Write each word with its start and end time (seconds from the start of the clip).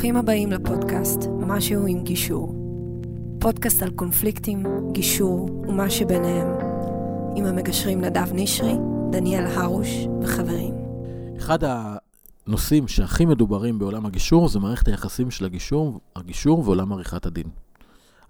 ברוכים 0.00 0.16
הבאים 0.16 0.52
לפודקאסט 0.52 1.20
משהו 1.40 1.86
עם 1.86 2.04
גישור. 2.04 2.54
פודקאסט 3.40 3.82
על 3.82 3.90
קונפליקטים, 3.90 4.66
גישור 4.92 5.50
ומה 5.68 5.90
שביניהם. 5.90 6.48
עם 7.36 7.44
המגשרים 7.44 8.00
נדב 8.00 8.32
נשרי, 8.32 8.72
דניאל 9.10 9.46
הרוש 9.46 9.88
וחברים. 10.22 10.74
אחד 11.38 11.58
הנושאים 12.46 12.88
שהכי 12.88 13.24
מדוברים 13.24 13.78
בעולם 13.78 14.06
הגישור 14.06 14.48
זה 14.48 14.58
מערכת 14.58 14.88
היחסים 14.88 15.30
של 15.30 15.44
הגישור, 15.44 16.00
הגישור 16.16 16.62
ועולם 16.64 16.92
עריכת 16.92 17.26
הדין. 17.26 17.48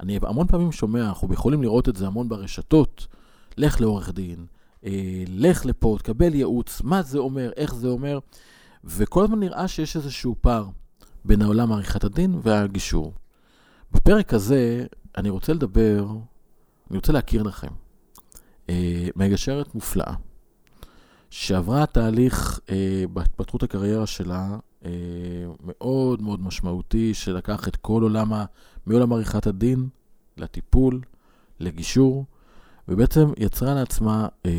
אני 0.00 0.18
המון 0.22 0.46
פעמים 0.46 0.72
שומע, 0.72 1.08
אנחנו 1.08 1.34
יכולים 1.34 1.62
לראות 1.62 1.88
את 1.88 1.96
זה 1.96 2.06
המון 2.06 2.28
ברשתות, 2.28 3.06
לך 3.56 3.80
לעורך 3.80 4.12
דין, 4.12 4.46
אה, 4.84 5.24
לך 5.28 5.66
לפה, 5.66 5.96
תקבל 5.98 6.34
ייעוץ, 6.34 6.80
מה 6.84 7.02
זה 7.02 7.18
אומר, 7.18 7.50
איך 7.56 7.74
זה 7.74 7.88
אומר, 7.88 8.18
וכל 8.84 9.24
הזמן 9.24 9.40
נראה 9.40 9.68
שיש 9.68 9.96
איזשהו 9.96 10.34
פער 10.40 10.64
בין 11.24 11.42
העולם 11.42 11.72
עריכת 11.72 12.04
הדין 12.04 12.40
והגישור. 12.42 13.14
בפרק 13.92 14.34
הזה 14.34 14.86
אני 15.16 15.30
רוצה 15.30 15.52
לדבר, 15.52 16.06
אני 16.90 16.96
רוצה 16.96 17.12
להכיר 17.12 17.42
לכם 17.42 17.68
אה, 18.68 19.08
מגשרת 19.16 19.74
מופלאה, 19.74 20.14
שעברה 21.30 21.86
תהליך 21.86 22.60
אה, 22.70 23.04
בהתפתחות 23.12 23.62
הקריירה 23.62 24.06
שלה 24.06 24.58
אה, 24.84 24.90
מאוד 25.62 26.22
מאוד 26.22 26.40
משמעותי, 26.40 27.14
שלקח 27.14 27.68
את 27.68 27.76
כל 27.76 28.02
עולם, 28.02 28.32
מעולם 28.86 29.12
עריכת 29.12 29.46
הדין 29.46 29.88
לטיפול, 30.36 31.00
לגישור, 31.60 32.26
ובעצם 32.88 33.32
יצרה 33.38 33.74
לעצמה 33.74 34.28
אה, 34.46 34.50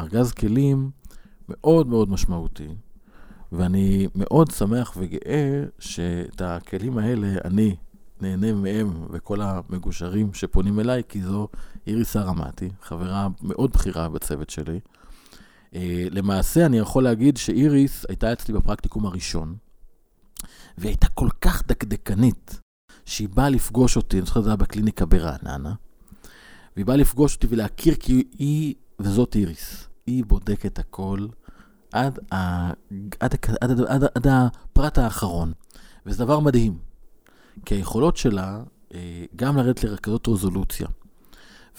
ארגז 0.00 0.32
כלים 0.32 0.90
מאוד 1.48 1.86
מאוד 1.86 2.10
משמעותי. 2.10 2.68
ואני 3.52 4.08
מאוד 4.14 4.50
שמח 4.50 4.92
וגאה 4.96 5.64
שאת 5.78 6.40
הכלים 6.40 6.98
האלה 6.98 7.28
אני 7.44 7.76
נהנה 8.20 8.52
מהם 8.52 9.06
וכל 9.10 9.40
המגושרים 9.40 10.34
שפונים 10.34 10.80
אליי, 10.80 11.02
כי 11.08 11.22
זו 11.22 11.48
איריס 11.86 12.16
הרמתי, 12.16 12.68
חברה 12.82 13.28
מאוד 13.42 13.72
בכירה 13.72 14.08
בצוות 14.08 14.50
שלי. 14.50 14.80
Uh, 15.70 15.76
למעשה, 16.10 16.66
אני 16.66 16.78
יכול 16.78 17.04
להגיד 17.04 17.36
שאיריס 17.36 18.04
הייתה 18.08 18.32
אצלי 18.32 18.54
בפרקטיקום 18.54 19.06
הראשון, 19.06 19.54
והיא 20.78 20.90
הייתה 20.90 21.08
כל 21.08 21.28
כך 21.40 21.62
דקדקנית, 21.66 22.60
שהיא 23.04 23.28
באה 23.28 23.48
לפגוש 23.48 23.96
אותי, 23.96 24.18
אני 24.18 24.26
זוכר 24.26 24.40
שזה 24.40 24.50
היה 24.50 24.56
בקליניקה 24.56 25.06
ברעננה, 25.06 25.74
והיא 26.76 26.86
באה 26.86 26.96
לפגוש 26.96 27.34
אותי 27.34 27.46
ולהכיר 27.50 27.94
כי 27.94 28.24
היא, 28.38 28.74
וזאת 29.00 29.36
איריס, 29.36 29.88
היא 30.06 30.24
בודקת 30.24 30.78
הכל 30.78 31.26
עד, 31.92 32.18
ה, 32.32 32.70
עד, 32.70 32.74
עד, 33.20 33.34
עד, 33.60 33.80
עד, 33.80 34.04
עד 34.14 34.26
הפרט 34.26 34.98
האחרון. 34.98 35.52
וזה 36.06 36.24
דבר 36.24 36.40
מדהים, 36.40 36.78
כי 37.64 37.74
היכולות 37.74 38.16
שלה 38.16 38.62
אה, 38.94 39.24
גם 39.36 39.56
לרדת 39.56 39.84
לכזאת 39.84 40.28
רזולוציה, 40.28 40.88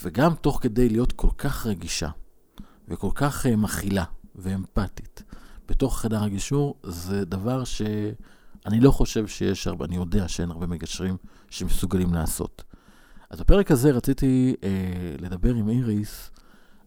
וגם 0.04 0.36
תוך 0.36 0.60
כדי 0.62 0.90
להיות 0.90 1.12
כל 1.12 1.30
כך 1.38 1.66
רגישה, 1.66 2.10
וכל 2.88 3.10
כך 3.16 3.46
אה, 3.46 3.56
מכילה 3.56 4.04
ואמפתית 4.36 5.24
בתוך 5.70 6.00
חדר 6.00 6.24
הגישור, 6.24 6.76
זה 6.84 7.26
דבר 7.26 7.64
שאני 7.64 8.80
לא 8.80 8.92
חושב 8.92 9.28
שיש 9.28 9.68
הרבה, 9.68 9.86
אני 9.86 9.96
יודע 9.96 10.28
שאין 10.28 10.52
הרבה 10.52 10.68
מגשרים 10.68 11.18
שמסוגלים 11.50 12.14
לעשות. 12.14 12.64
אז 13.30 13.40
בפרק 13.40 13.72
הזה 13.72 13.92
רציתי 13.92 14.56
אה, 14.64 14.70
לדבר 15.20 15.54
עם 15.54 15.70
איריס 15.70 16.32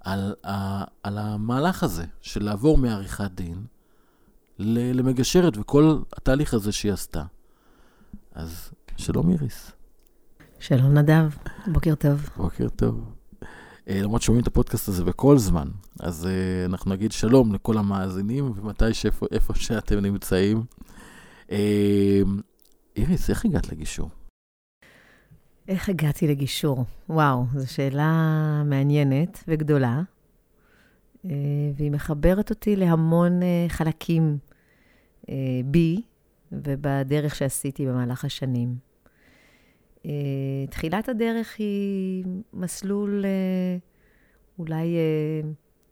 על, 0.04 0.34
ה, 0.44 0.84
על 1.02 1.18
המהלך 1.18 1.82
הזה 1.82 2.04
של 2.20 2.44
לעבור 2.44 2.78
מעריכת 2.78 3.30
דין 3.34 3.64
למגשרת 4.58 5.56
וכל 5.56 5.98
התהליך 6.12 6.54
הזה 6.54 6.72
שהיא 6.72 6.92
עשתה. 6.92 7.24
אז 8.34 8.70
שלום 8.96 9.30
איריס. 9.30 9.72
שלום 10.60 10.94
נדב, 10.98 11.30
בוקר 11.66 11.94
טוב. 11.94 12.28
בוקר 12.36 12.68
טוב. 12.68 13.12
Uh, 13.40 13.92
למרות 13.92 14.22
שומעים 14.22 14.42
את 14.42 14.46
הפודקאסט 14.46 14.88
הזה 14.88 15.04
בכל 15.04 15.38
זמן, 15.38 15.68
אז 16.00 16.24
uh, 16.24 16.70
אנחנו 16.70 16.90
נגיד 16.90 17.12
שלום 17.12 17.54
לכל 17.54 17.78
המאזינים, 17.78 18.52
ומתי 18.56 18.94
שאיפה 18.94 19.54
שאתם 19.54 19.98
נמצאים. 19.98 20.64
Uh, 21.48 21.52
איריס, 22.96 23.30
איך 23.30 23.44
הגעת 23.44 23.72
לגישור? 23.72 24.10
איך 25.68 25.88
הגעתי 25.88 26.26
לגישור? 26.26 26.84
וואו, 27.08 27.44
זו 27.54 27.72
שאלה 27.72 28.62
מעניינת 28.66 29.44
וגדולה, 29.48 30.02
אה, 31.24 31.30
והיא 31.76 31.90
מחברת 31.90 32.50
אותי 32.50 32.76
להמון 32.76 33.42
אה, 33.42 33.66
חלקים 33.68 34.38
אה, 35.28 35.34
בי 35.64 36.02
ובדרך 36.52 37.34
שעשיתי 37.34 37.86
במהלך 37.86 38.24
השנים. 38.24 38.94
תחילת 40.70 41.08
הדרך 41.08 41.54
היא 41.58 42.24
מסלול 42.52 43.24
אולי 44.58 44.96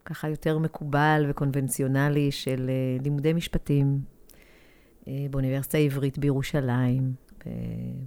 ככה 0.05 0.29
יותר 0.29 0.59
מקובל 0.59 1.27
וקונבנציונלי 1.29 2.31
של 2.31 2.71
לימודי 3.05 3.33
משפטים 3.33 4.01
באוניברסיטה 5.07 5.79
העברית 5.79 6.19
בירושלים. 6.19 7.32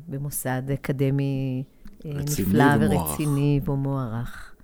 במוסד 0.07 0.61
אקדמי 0.73 1.63
אה, 2.05 2.11
נפלא 2.13 2.65
ורציני 2.79 3.59
ומוערך. 3.65 4.55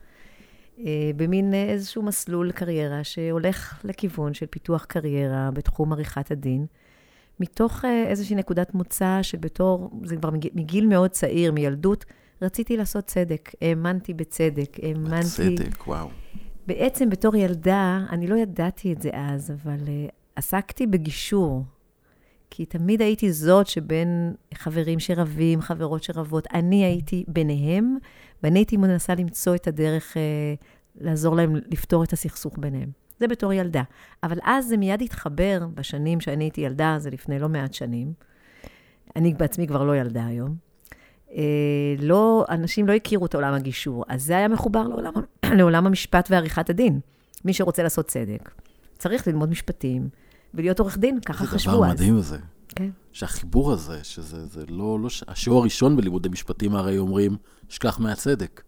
אה, 0.80 1.12
במין 1.16 1.54
איזשהו 1.54 2.04
מסלול 2.04 2.52
קריירה 2.52 3.04
שהולך 3.04 3.81
לכיוון 3.84 4.34
של 4.34 4.46
פיתוח 4.46 4.86
קריירה 4.86 5.50
בתחום 5.54 5.94
עריכת 5.94 6.31
הדין, 6.31 6.66
מתוך 7.40 7.86
אה, 7.86 8.04
איזושהי 8.08 8.36
נקודת 8.36 8.74
מוצא 8.74 9.20
שבתור, 9.22 9.90
זה 10.04 10.16
כבר 10.16 10.30
מגיל, 10.30 10.52
מגיל 10.56 10.88
מאוד 10.88 11.10
צעיר, 11.10 11.52
מילדות, 11.52 12.06
רציתי 12.42 12.78
לעשות 12.78 13.06
צדק, 13.06 13.52
האמנתי 13.62 14.14
בצדק, 14.14 14.78
האמנתי... 14.84 15.56
בצדק, 15.56 15.88
וואו. 15.88 16.10
בעצם 16.68 17.10
בתור 17.10 17.36
ילדה, 17.36 18.06
אני 18.10 18.28
לא 18.28 18.36
ידעתי 18.36 18.94
את 18.94 19.02
זה 19.02 19.10
אז, 19.14 19.52
אבל 19.52 19.78
uh, 19.78 20.12
עסקתי 20.36 20.88
בגישור. 20.88 21.64
כי 22.53 22.66
תמיד 22.66 23.01
הייתי 23.01 23.31
זאת 23.31 23.67
שבין 23.67 24.34
חברים 24.53 25.00
שרבים, 25.00 25.62
חברות 25.62 26.03
שרבות, 26.03 26.47
אני 26.53 26.85
הייתי 26.85 27.23
ביניהם, 27.28 27.97
ואני 28.44 28.59
הייתי 28.59 28.78
מנסה 28.78 29.16
למצוא 29.16 29.56
את 29.56 29.67
הדרך 29.67 30.17
אה, 30.17 30.53
לעזור 30.95 31.35
להם 31.35 31.56
לפתור 31.56 32.03
את 32.03 32.13
הסכסוך 32.13 32.53
ביניהם. 32.57 32.89
זה 33.19 33.28
בתור 33.28 33.53
ילדה. 33.53 33.84
אבל 34.23 34.38
אז 34.44 34.67
זה 34.67 34.78
מיד 34.78 35.01
התחבר, 35.01 35.67
בשנים 35.73 36.19
שאני 36.19 36.44
הייתי 36.44 36.62
ילדה, 36.62 36.95
זה 37.00 37.09
לפני 37.09 37.39
לא 37.39 37.50
מעט 37.50 37.73
שנים. 37.73 38.13
אני 39.16 39.33
בעצמי 39.33 39.68
כבר 39.68 39.83
לא 39.83 39.97
ילדה 39.97 40.25
היום. 40.25 40.56
אה, 41.31 41.95
לא, 42.00 42.45
אנשים 42.50 42.88
לא 42.88 42.94
הכירו 42.94 43.25
את 43.25 43.35
עולם 43.35 43.53
הגישור, 43.53 44.06
אז 44.07 44.23
זה 44.23 44.38
היה 44.38 44.47
מחובר 44.47 44.88
לעולם, 44.88 45.13
לעולם 45.57 45.88
המשפט 45.88 46.28
ועריכת 46.31 46.69
הדין. 46.69 47.00
מי 47.45 47.53
שרוצה 47.53 47.83
לעשות 47.83 48.07
צדק, 48.07 48.51
צריך 48.97 49.28
ללמוד 49.28 49.50
משפטים, 49.50 50.09
ולהיות 50.53 50.79
עורך 50.79 50.97
דין, 50.97 51.19
ככה 51.19 51.45
חשבו 51.45 51.72
אז. 51.72 51.78
זה 51.79 51.85
דבר 51.85 51.89
מדהים 51.89 52.22
זה. 52.22 52.38
כן. 52.75 52.89
שהחיבור 53.12 53.72
הזה, 53.72 54.03
שזה 54.03 54.45
זה 54.45 54.63
לא, 54.69 55.00
לא, 55.00 55.09
השיעור 55.28 55.59
הראשון 55.59 55.97
בלימודי 55.97 56.29
משפטים 56.29 56.75
הרי 56.75 56.97
אומרים, 56.97 57.38
שכח 57.69 58.00
מהצדק. 58.00 58.62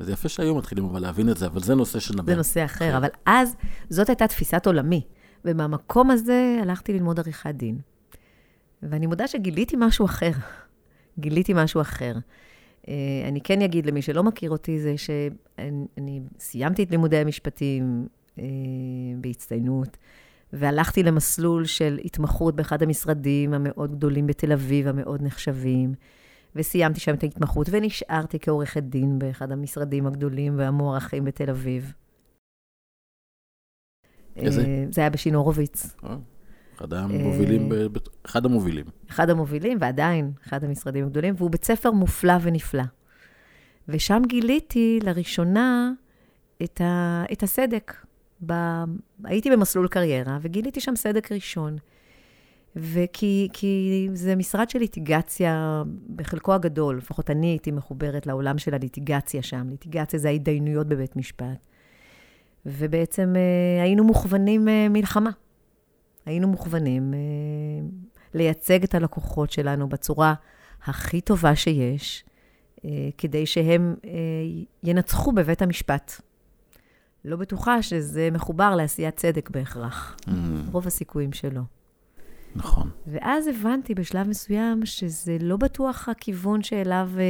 וזה 0.00 0.12
יפה 0.12 0.28
שהיום 0.28 0.58
מתחילים 0.58 0.84
אבל 0.84 1.02
להבין 1.02 1.28
את 1.28 1.36
זה, 1.36 1.46
אבל 1.46 1.62
זה 1.62 1.74
נושא 1.74 1.98
שנדבר. 1.98 2.32
זה 2.32 2.36
נושא 2.36 2.64
אחר, 2.64 2.88
אחר, 2.88 2.96
אבל 2.96 3.08
אז 3.26 3.56
זאת 3.90 4.08
הייתה 4.08 4.26
תפיסת 4.26 4.66
עולמי. 4.66 5.02
ומהמקום 5.44 6.10
הזה 6.10 6.58
הלכתי 6.62 6.92
ללמוד 6.92 7.20
עריכת 7.20 7.54
דין. 7.54 7.78
ואני 8.82 9.06
מודה 9.06 9.28
שגיליתי 9.28 9.76
משהו 9.78 10.04
אחר. 10.04 10.30
גיליתי 11.20 11.52
משהו 11.54 11.80
אחר. 11.80 12.14
אה, 12.88 12.94
אני 13.28 13.40
כן 13.40 13.62
אגיד 13.62 13.86
למי 13.86 14.02
שלא 14.02 14.22
מכיר 14.22 14.50
אותי, 14.50 14.80
זה 14.80 14.94
שאני 14.96 16.20
סיימתי 16.38 16.82
את 16.82 16.90
לימודי 16.90 17.16
המשפטים 17.16 18.06
אה, 18.38 18.44
בהצטיינות. 19.20 19.96
והלכתי 20.52 21.02
למסלול 21.02 21.64
של 21.64 21.98
התמחות 22.04 22.56
באחד 22.56 22.82
המשרדים 22.82 23.54
המאוד 23.54 23.96
גדולים 23.96 24.26
בתל 24.26 24.52
אביב, 24.52 24.86
המאוד 24.86 25.22
נחשבים, 25.22 25.94
וסיימתי 26.56 27.00
שם 27.00 27.14
את 27.14 27.22
ההתמחות, 27.22 27.66
ונשארתי 27.70 28.38
כעורכת 28.40 28.82
דין 28.82 29.18
באחד 29.18 29.52
המשרדים 29.52 30.06
הגדולים 30.06 30.58
והמוערכים 30.58 31.24
בתל 31.24 31.50
אביב. 31.50 31.92
איזה? 34.36 34.60
אה, 34.60 34.84
זה 34.90 35.00
היה 35.00 35.10
בשינו 35.10 35.38
הורוביץ. 35.38 35.96
אה, 36.04 36.16
אחד 36.76 36.92
המובילים, 36.92 37.72
אה, 37.72 37.86
אחד 38.26 38.44
המובילים. 38.44 38.84
אחד 39.10 39.30
המובילים, 39.30 39.78
ועדיין 39.80 40.32
אחד 40.46 40.64
המשרדים 40.64 41.06
הגדולים, 41.06 41.34
והוא 41.36 41.50
בית 41.50 41.64
ספר 41.64 41.90
מופלא 41.90 42.34
ונפלא. 42.42 42.82
ושם 43.88 44.22
גיליתי 44.26 44.98
לראשונה 45.02 45.92
את, 46.62 46.80
ה, 46.80 47.24
את 47.32 47.42
הסדק. 47.42 48.05
ב... 48.46 48.52
הייתי 49.24 49.50
במסלול 49.50 49.88
קריירה, 49.88 50.38
וגיליתי 50.42 50.80
שם 50.80 50.96
סדק 50.96 51.32
ראשון. 51.32 51.76
וכי 52.76 53.48
כי 53.52 54.08
זה 54.14 54.36
משרד 54.36 54.70
של 54.70 54.78
ליטיגציה 54.78 55.82
בחלקו 56.16 56.54
הגדול, 56.54 56.96
לפחות 56.96 57.30
אני 57.30 57.46
הייתי 57.46 57.70
מחוברת 57.70 58.26
לעולם 58.26 58.58
של 58.58 58.74
הליטיגציה 58.74 59.42
שם. 59.42 59.66
ליטיגציה 59.70 60.18
זה 60.18 60.28
ההתדיינויות 60.28 60.86
בבית 60.86 61.16
משפט. 61.16 61.66
ובעצם 62.66 63.34
אה, 63.36 63.82
היינו 63.82 64.04
מוכוונים 64.04 64.68
אה, 64.68 64.88
מלחמה. 64.88 65.30
היינו 66.26 66.48
מוכוונים 66.48 67.14
אה, 67.14 67.18
לייצג 68.34 68.82
את 68.82 68.94
הלקוחות 68.94 69.50
שלנו 69.50 69.88
בצורה 69.88 70.34
הכי 70.84 71.20
טובה 71.20 71.56
שיש, 71.56 72.24
אה, 72.84 72.90
כדי 73.18 73.46
שהם 73.46 73.94
אה, 74.04 74.10
ינצחו 74.82 75.32
בבית 75.32 75.62
המשפט. 75.62 76.20
לא 77.26 77.36
בטוחה 77.36 77.82
שזה 77.82 78.28
מחובר 78.32 78.76
לעשיית 78.76 79.16
צדק 79.16 79.50
בהכרח. 79.50 80.16
Mm. 80.20 80.30
רוב 80.72 80.86
הסיכויים 80.86 81.32
שלא. 81.32 81.60
נכון. 82.56 82.90
ואז 83.06 83.46
הבנתי 83.46 83.94
בשלב 83.94 84.28
מסוים 84.28 84.86
שזה 84.86 85.36
לא 85.40 85.56
בטוח 85.56 86.08
הכיוון 86.08 86.62
שאליו 86.62 87.10
uh, 87.14 87.20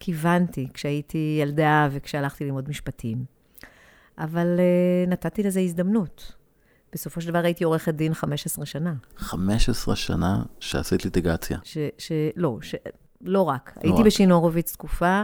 כיוונתי 0.00 0.68
כשהייתי 0.74 1.38
ילדה 1.42 1.88
וכשהלכתי 1.92 2.44
ללמוד 2.44 2.68
משפטים. 2.68 3.24
אבל 4.18 4.46
uh, 4.56 5.10
נתתי 5.10 5.42
לזה 5.42 5.60
הזדמנות. 5.60 6.32
בסופו 6.92 7.20
של 7.20 7.28
דבר 7.28 7.38
הייתי 7.38 7.64
עורכת 7.64 7.94
דין 7.94 8.14
15 8.14 8.66
שנה. 8.66 8.94
15 9.16 9.96
שנה 9.96 10.42
שעשית 10.60 11.04
ליטיגציה. 11.04 11.58
ש... 11.64 11.78
ש 11.98 12.12
לא, 12.36 12.58
ש, 12.62 12.74
לא 13.20 13.42
רק. 13.42 13.72
לא 13.76 13.82
הייתי 13.82 14.00
רק. 14.00 14.06
בשינורוביץ 14.06 14.72
תקופה, 14.72 15.22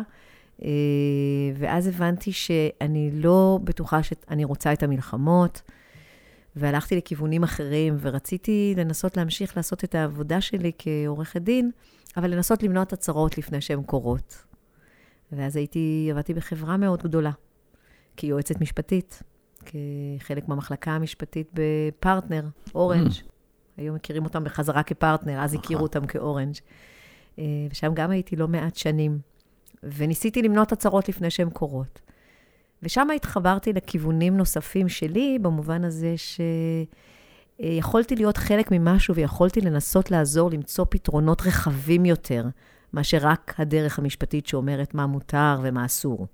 ואז 1.55 1.87
הבנתי 1.87 2.32
שאני 2.32 3.11
לא 3.14 3.59
בטוחה 3.64 4.00
שאני 4.03 4.44
רוצה 4.44 4.73
את 4.73 4.82
המלחמות. 4.82 5.62
והלכתי 6.56 6.97
לכיוונים 6.97 7.43
אחרים, 7.43 7.97
ורציתי 8.00 8.75
לנסות 8.76 9.17
להמשיך 9.17 9.56
לעשות 9.56 9.85
את 9.85 9.94
העבודה 9.94 10.41
שלי 10.41 10.73
כעורכת 10.79 11.41
דין, 11.43 11.70
אבל 12.17 12.31
לנסות 12.31 12.62
למנוע 12.62 12.82
את 12.82 12.93
הצרות 12.93 13.38
לפני 13.38 13.61
שהן 13.61 13.82
קורות. 13.82 14.44
ואז 15.32 15.56
הייתי, 15.56 16.09
עבדתי 16.11 16.35
בחברה 16.35 16.76
מאוד 16.76 17.03
גדולה, 17.03 17.31
כיועצת 18.17 18.61
משפטית, 18.61 19.23
כחלק 19.64 20.49
מהמחלקה 20.49 20.91
המשפטית 20.91 21.50
בפרטנר, 21.55 22.44
אורנג'. 22.75 23.11
Mm. 23.11 23.23
היום 23.76 23.97
מכירים 23.97 24.25
אותם 24.25 24.44
בחזרה 24.44 24.82
כפרטנר, 24.82 25.41
אז 25.41 25.55
הכירו 25.55 25.75
נכון. 25.75 25.82
אותם 25.82 26.06
כאורנג'. 26.06 26.56
אה, 27.38 27.44
ושם 27.70 27.93
גם 27.94 28.11
הייתי 28.11 28.37
לא 28.37 28.49
מעט 28.49 28.76
שנים. 28.76 29.19
וניסיתי 29.82 30.43
למנוע 30.43 30.62
את 30.62 30.73
הצרות 30.73 31.08
לפני 31.08 31.31
שהן 31.31 31.50
קורות. 31.50 32.00
ושם 32.82 33.08
התחברתי 33.17 33.73
לכיוונים 33.73 34.37
נוספים 34.37 34.88
שלי, 34.88 35.38
במובן 35.43 35.84
הזה 35.84 36.14
שיכולתי 37.61 38.17
להיות 38.17 38.37
חלק 38.37 38.70
ממשהו 38.70 39.14
ויכולתי 39.14 39.61
לנסות 39.61 40.11
לעזור 40.11 40.50
למצוא 40.50 40.87
פתרונות 40.90 41.43
רחבים 41.43 42.05
יותר, 42.05 42.44
מאשר 42.93 43.19
רק 43.20 43.55
הדרך 43.58 43.99
המשפטית 43.99 44.46
שאומרת 44.46 44.94
מה 44.94 45.06
מותר 45.06 45.61
ומה 45.62 45.85
אסור. 45.85 46.26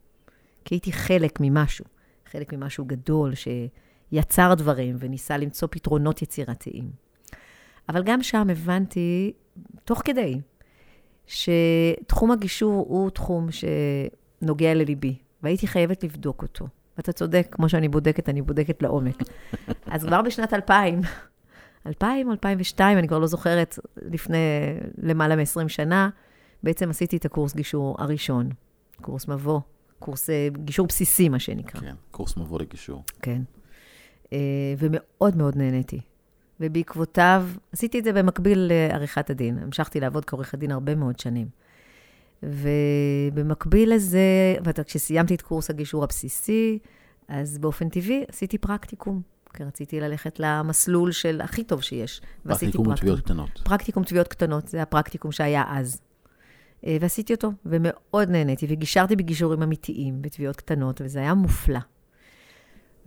כי 0.64 0.74
הייתי 0.74 0.92
חלק 0.92 1.38
ממשהו, 1.40 1.84
חלק 2.30 2.52
ממשהו 2.52 2.84
גדול 2.84 3.32
שיצר 3.34 4.54
דברים 4.54 4.96
וניסה 4.98 5.36
למצוא 5.36 5.68
פתרונות 5.70 6.22
יצירתיים. 6.22 6.90
אבל 7.88 8.02
גם 8.02 8.22
שם 8.22 8.50
הבנתי, 8.50 9.32
תוך 9.84 10.02
כדי, 10.04 10.40
שתחום 11.28 12.30
הגישור 12.30 12.86
הוא 12.88 13.10
תחום 13.10 13.48
שנוגע 13.50 14.74
לליבי. 14.74 15.16
והייתי 15.42 15.66
חייבת 15.66 16.04
לבדוק 16.04 16.42
אותו. 16.42 16.68
ואתה 16.96 17.12
צודק, 17.12 17.48
כמו 17.50 17.68
שאני 17.68 17.88
בודקת, 17.88 18.28
אני 18.28 18.42
בודקת 18.42 18.82
לעומק. 18.82 19.16
אז 19.92 20.04
כבר 20.04 20.22
בשנת 20.22 20.52
2000, 20.52 21.00
2000, 21.86 22.30
2002, 22.30 22.98
אני 22.98 23.08
כבר 23.08 23.18
לא 23.18 23.26
זוכרת, 23.26 23.78
לפני 23.96 24.38
למעלה 25.02 25.36
מ-20 25.36 25.68
שנה, 25.68 26.10
בעצם 26.62 26.90
עשיתי 26.90 27.16
את 27.16 27.24
הקורס 27.24 27.54
גישור 27.54 27.96
הראשון, 27.98 28.48
קורס 29.00 29.28
מבוא, 29.28 29.60
קורס 29.98 30.30
אה, 30.30 30.48
גישור 30.52 30.86
בסיסי, 30.86 31.28
מה 31.28 31.38
שנקרא. 31.38 31.80
כן, 31.80 31.94
קורס 32.10 32.36
מבוא 32.36 32.60
לגישור. 32.60 33.02
כן. 33.22 33.42
אה, 34.32 34.38
ומאוד 34.78 35.36
מאוד 35.36 35.56
נהניתי. 35.56 36.00
ובעקבותיו, 36.60 37.46
עשיתי 37.72 37.98
את 37.98 38.04
זה 38.04 38.12
במקביל 38.12 38.70
לעריכת 38.72 39.30
הדין. 39.30 39.58
המשכתי 39.58 40.00
לעבוד 40.00 40.24
כעורכת 40.24 40.58
דין 40.58 40.70
הרבה 40.70 40.94
מאוד 40.94 41.18
שנים. 41.18 41.48
ובמקביל 42.42 43.94
לזה, 43.94 44.56
וכשסיימתי 44.64 45.34
את 45.34 45.42
קורס 45.42 45.70
הגישור 45.70 46.04
הבסיסי, 46.04 46.78
אז 47.28 47.58
באופן 47.58 47.88
טבעי 47.88 48.24
עשיתי 48.28 48.58
פרקטיקום. 48.58 49.22
כי 49.54 49.64
רציתי 49.64 50.00
ללכת 50.00 50.40
למסלול 50.40 51.12
של 51.12 51.40
הכי 51.40 51.64
טוב 51.64 51.82
שיש. 51.82 52.20
פרקטיקום 52.42 52.94
תביעות 52.94 53.20
קטנות. 53.20 53.60
פרקטיקום 53.64 54.04
תביעות 54.04 54.28
קטנות, 54.28 54.68
זה 54.68 54.82
הפרקטיקום 54.82 55.32
שהיה 55.32 55.64
אז. 55.68 56.00
אה, 56.86 56.96
ועשיתי 57.00 57.34
אותו, 57.34 57.50
ומאוד 57.66 58.30
נהניתי, 58.30 58.66
וגישרתי 58.68 59.16
בגישורים 59.16 59.62
אמיתיים, 59.62 60.22
בתביעות 60.22 60.56
קטנות, 60.56 61.00
וזה 61.04 61.18
היה 61.18 61.34
מופלא. 61.34 61.78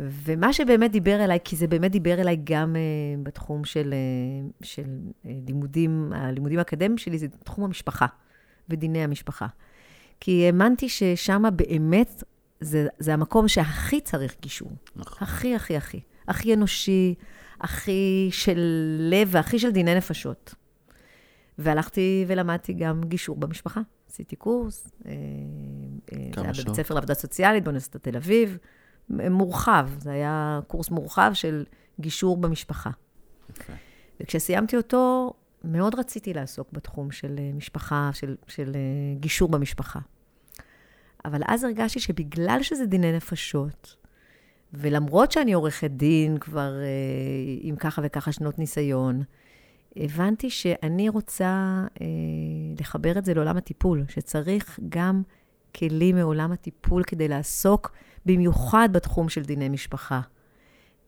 ומה 0.01 0.53
שבאמת 0.53 0.92
דיבר 0.92 1.24
אליי, 1.24 1.39
כי 1.44 1.56
זה 1.56 1.68
באמת 1.68 1.92
דיבר 1.92 2.21
אליי 2.21 2.38
גם 2.44 2.75
uh, 2.75 3.24
בתחום 3.24 3.65
של, 3.65 3.94
uh, 3.94 4.65
של 4.65 4.83
uh, 5.24 5.27
לימודים, 5.48 6.13
הלימודים 6.15 6.59
האקדמיים 6.59 6.98
שלי, 6.98 7.18
זה 7.18 7.27
תחום 7.27 7.63
המשפחה. 7.63 8.06
ודיני 8.71 9.03
המשפחה. 9.03 9.48
כי 10.19 10.45
האמנתי 10.45 10.89
ששם 10.89 11.44
באמת 11.56 12.24
זה, 12.59 12.88
זה 13.00 13.13
המקום 13.13 13.48
שהכי 13.48 14.01
צריך 14.01 14.36
גישור. 14.42 14.71
נכון. 14.95 15.18
הכי, 15.21 15.56
הכי, 15.56 15.77
הכי. 15.77 16.00
הכי 16.27 16.53
אנושי, 16.53 17.15
הכי 17.62 18.30
של 18.31 18.59
לב 19.00 19.27
והכי 19.31 19.59
של 19.59 19.71
דיני 19.71 19.95
נפשות. 19.95 20.56
והלכתי 21.57 22.25
ולמדתי 22.27 22.74
גם 22.74 23.01
גישור 23.03 23.38
במשפחה. 23.38 23.81
עשיתי 24.09 24.36
קורס, 24.36 24.88
זה 25.03 26.42
היה 26.42 26.51
בבית 26.53 26.75
ספר 26.75 26.94
לעבודה 26.94 27.13
סוציאלית 27.13 27.63
באוניברסיטת 27.63 28.03
תל 28.03 28.18
אביב, 28.18 28.57
מורחב, 29.09 29.89
זה 29.98 30.12
היה 30.12 30.59
קורס 30.68 30.89
מורחב 30.89 31.31
של 31.33 31.65
גישור 32.00 32.38
במשפחה. 32.38 32.89
יפה. 33.50 33.74
וכשסיימתי 34.19 34.77
אותו, 34.77 35.33
מאוד 35.63 35.95
רציתי 35.95 36.33
לעסוק 36.33 36.68
בתחום 36.71 37.12
של 37.12 37.36
אה, 37.39 37.51
משפחה, 37.53 38.09
של, 38.13 38.36
של 38.48 38.71
אה, 38.75 39.19
גישור 39.19 39.50
במשפחה. 39.50 40.00
אבל 41.25 41.42
אז 41.48 41.63
הרגשתי 41.63 42.00
שבגלל 42.00 42.59
שזה 42.63 42.86
דיני 42.86 43.12
נפשות, 43.12 43.95
ולמרות 44.74 45.31
שאני 45.31 45.53
עורכת 45.53 45.92
דין 45.92 46.38
כבר 46.38 46.81
אה, 46.81 46.88
עם 47.62 47.75
ככה 47.75 48.01
וככה 48.06 48.31
שנות 48.31 48.59
ניסיון, 48.59 49.24
הבנתי 49.95 50.50
שאני 50.50 51.09
רוצה 51.09 51.83
אה, 52.01 52.06
לחבר 52.80 53.18
את 53.18 53.25
זה 53.25 53.33
לעולם 53.33 53.57
הטיפול, 53.57 54.03
שצריך 54.07 54.80
גם 54.89 55.21
כלים 55.75 56.15
מעולם 56.15 56.51
הטיפול 56.51 57.03
כדי 57.03 57.27
לעסוק 57.27 57.92
במיוחד 58.26 58.90
בתחום 58.92 59.30
של 59.30 59.42
דיני 59.42 59.70
משפחה. 59.70 60.22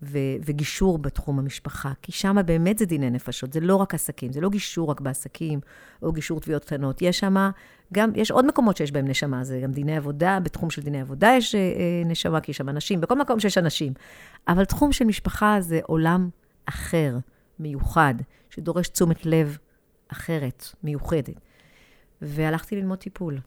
ו- 0.06 0.36
וגישור 0.46 0.98
בתחום 0.98 1.40
המשפחה, 1.40 1.92
כי 2.02 2.12
שם 2.12 2.38
באמת 2.46 2.78
זה 2.78 2.86
דיני 2.86 3.10
נפשות, 3.10 3.54
זה 3.54 3.60
לא 3.60 3.76
רק 3.76 3.94
עסקים, 3.94 4.34
זה 4.34 4.42
לא 4.42 4.50
גישור 4.50 4.92
רק 4.92 5.02
בעסקים, 5.02 5.60
או 6.02 6.12
גישור 6.12 6.40
תביעות 6.40 6.66
קטנות. 6.66 7.02
יש 7.02 7.20
שם 7.20 7.50
גם, 7.94 8.12
יש 8.16 8.32
עוד 8.32 8.46
מקומות 8.46 8.78
שיש 8.78 8.92
בהם 8.92 9.08
נשמה, 9.08 9.44
זה 9.44 9.60
גם 9.64 9.72
דיני 9.72 9.98
עבודה, 9.98 10.40
בתחום 10.40 10.70
של 10.70 10.82
דיני 10.82 11.02
עבודה 11.02 11.34
יש 11.38 11.56
אה, 11.56 11.60
אה, 11.60 12.02
נשמה, 12.06 12.42
כי 12.42 12.52
יש 12.52 12.58
שם 12.58 12.70
אנשים, 12.70 13.02
בכל 13.02 13.20
מקום 13.20 13.40
שיש 13.40 13.58
אנשים. 13.58 13.94
אבל 14.48 14.66
תחום 14.66 14.92
של 14.92 15.06
משפחה 15.06 15.58
זה 15.60 15.80
עולם 15.84 16.30
אחר, 16.66 17.18
מיוחד, 17.60 18.14
שדורש 18.50 18.88
תשומת 18.88 19.26
לב 19.26 19.58
אחרת, 20.08 20.66
מיוחדת. 20.84 21.40
והלכתי 22.22 22.76
ללמוד 22.76 22.98
טיפול. 22.98 23.40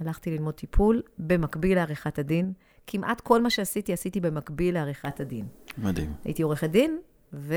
הלכתי 0.00 0.30
ללמוד 0.30 0.54
טיפול 0.54 1.02
במקביל 1.18 1.78
לעריכת 1.78 2.18
הדין. 2.18 2.52
כמעט 2.86 3.20
כל 3.20 3.42
מה 3.42 3.50
שעשיתי, 3.50 3.92
עשיתי 3.92 4.20
במקביל 4.20 4.74
לעריכת 4.74 5.20
הדין. 5.20 5.46
מדהים. 5.78 6.12
הייתי 6.24 6.42
עורכת 6.42 6.70
דין, 6.70 6.98
ו... 7.32 7.54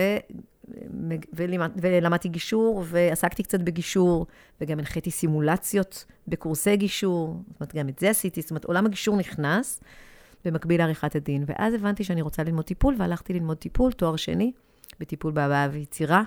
ולמד... 1.33 1.71
ולמדתי 1.81 2.29
גישור, 2.29 2.83
ועסקתי 2.85 3.43
קצת 3.43 3.59
בגישור, 3.59 4.25
וגם 4.61 4.79
הנחיתי 4.79 5.11
סימולציות 5.11 6.05
בקורסי 6.27 6.77
גישור, 6.77 7.43
זאת 7.47 7.59
אומרת, 7.59 7.75
גם 7.75 7.89
את 7.89 7.99
זה 7.99 8.09
עשיתי, 8.09 8.41
זאת 8.41 8.49
אומרת, 8.49 8.65
עולם 8.65 8.85
הגישור 8.85 9.17
נכנס 9.17 9.83
במקביל 10.45 10.81
לעריכת 10.81 11.15
הדין. 11.15 11.43
ואז 11.47 11.73
הבנתי 11.73 12.03
שאני 12.03 12.21
רוצה 12.21 12.43
ללמוד 12.43 12.65
טיפול, 12.65 12.95
והלכתי 12.97 13.33
ללמוד 13.33 13.57
טיפול, 13.57 13.91
תואר 13.91 14.15
שני, 14.15 14.51
בטיפול 14.99 15.31
בהבעה 15.31 15.67
ויצירה, 15.71 16.23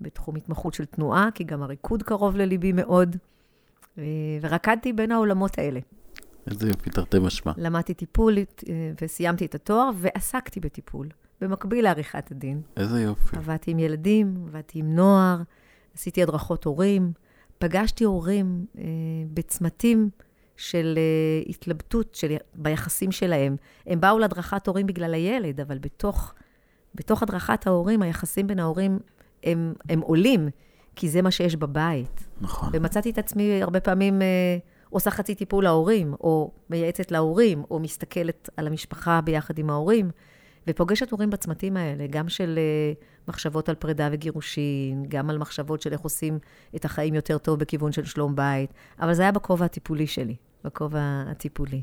בתחום 0.00 0.36
התמחות 0.36 0.74
של 0.74 0.84
תנועה, 0.84 1.28
כי 1.34 1.44
גם 1.44 1.62
הריקוד 1.62 2.02
קרוב 2.02 2.36
לליבי 2.36 2.72
מאוד, 2.72 3.16
ורקדתי 4.40 4.92
בין 4.92 5.12
העולמות 5.12 5.58
האלה. 5.58 5.80
איזה 6.50 6.68
יופי, 6.68 6.90
תרתי 6.90 7.18
משמע. 7.18 7.52
למדתי 7.56 7.94
טיפול 7.94 8.38
אה, 8.38 8.44
וסיימתי 9.02 9.44
את 9.44 9.54
התואר, 9.54 9.90
ועסקתי 9.96 10.60
בטיפול, 10.60 11.08
במקביל 11.40 11.84
לעריכת 11.84 12.30
הדין. 12.30 12.62
איזה 12.76 13.00
יופי. 13.00 13.36
עבדתי 13.36 13.70
עם 13.70 13.78
ילדים, 13.78 14.44
עבדתי 14.46 14.78
עם 14.78 14.94
נוער, 14.94 15.42
עשיתי 15.94 16.22
הדרכות 16.22 16.64
הורים, 16.64 17.12
פגשתי 17.58 18.04
הורים 18.04 18.66
אה, 18.78 18.84
בצמתים 19.34 20.10
של 20.56 20.94
אה, 20.96 21.50
התלבטות 21.50 22.14
של, 22.14 22.36
ביחסים 22.54 23.12
שלהם. 23.12 23.56
הם 23.86 24.00
באו 24.00 24.18
להדרכת 24.18 24.66
הורים 24.66 24.86
בגלל 24.86 25.14
הילד, 25.14 25.60
אבל 25.60 25.78
בתוך, 25.78 26.34
בתוך 26.94 27.22
הדרכת 27.22 27.66
ההורים, 27.66 28.02
היחסים 28.02 28.46
בין 28.46 28.58
ההורים 28.58 28.98
הם, 29.44 29.74
הם 29.88 30.00
עולים, 30.00 30.48
כי 30.98 31.08
זה 31.08 31.22
מה 31.22 31.30
שיש 31.30 31.56
בבית. 31.56 32.28
נכון. 32.40 32.70
ומצאתי 32.72 33.10
את 33.10 33.18
עצמי 33.18 33.62
הרבה 33.62 33.80
פעמים... 33.80 34.22
אה, 34.22 34.58
עושה 34.90 35.10
חצי 35.10 35.34
טיפול 35.34 35.64
להורים, 35.64 36.14
או 36.20 36.50
מייעצת 36.70 37.10
להורים, 37.10 37.62
או 37.70 37.78
מסתכלת 37.78 38.50
על 38.56 38.66
המשפחה 38.66 39.20
ביחד 39.20 39.58
עם 39.58 39.70
ההורים, 39.70 40.10
ופוגשת 40.66 41.10
הורים 41.10 41.30
בצמתים 41.30 41.76
האלה, 41.76 42.06
גם 42.10 42.28
של 42.28 42.58
uh, 42.58 43.28
מחשבות 43.28 43.68
על 43.68 43.74
פרידה 43.74 44.08
וגירושין, 44.12 45.04
גם 45.08 45.30
על 45.30 45.38
מחשבות 45.38 45.82
של 45.82 45.92
איך 45.92 46.00
עושים 46.00 46.38
את 46.76 46.84
החיים 46.84 47.14
יותר 47.14 47.38
טוב 47.38 47.58
בכיוון 47.58 47.92
של 47.92 48.04
שלום 48.04 48.36
בית, 48.36 48.72
אבל 49.00 49.14
זה 49.14 49.22
היה 49.22 49.32
בכובע 49.32 49.64
הטיפולי 49.64 50.06
שלי, 50.06 50.36
בכובע 50.64 51.24
הטיפולי. 51.30 51.82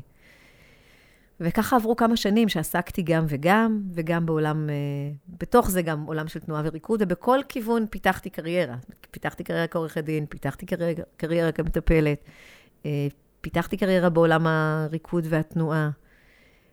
וככה 1.40 1.76
עברו 1.76 1.96
כמה 1.96 2.16
שנים 2.16 2.48
שעסקתי 2.48 3.02
גם 3.02 3.24
וגם, 3.28 3.82
וגם 3.92 4.26
בעולם, 4.26 4.68
uh, 4.68 5.34
בתוך 5.38 5.70
זה 5.70 5.82
גם 5.82 6.02
עולם 6.02 6.28
של 6.28 6.40
תנועה 6.40 6.62
וריקוד, 6.64 7.02
ובכל 7.02 7.38
כיוון 7.48 7.86
פיתחתי 7.90 8.30
קריירה. 8.30 8.76
פיתחתי 9.10 9.44
קריירה 9.44 9.66
כעורכת 9.66 10.04
דין, 10.04 10.26
פיתחתי 10.26 10.66
קריירה, 10.66 11.02
קריירה 11.16 11.52
כמטפלת, 11.52 12.24
uh, 12.82 12.86
פיתחתי 13.40 13.76
קריירה 13.76 14.08
בעולם 14.08 14.46
הריקוד 14.46 15.24
והתנועה. 15.28 15.90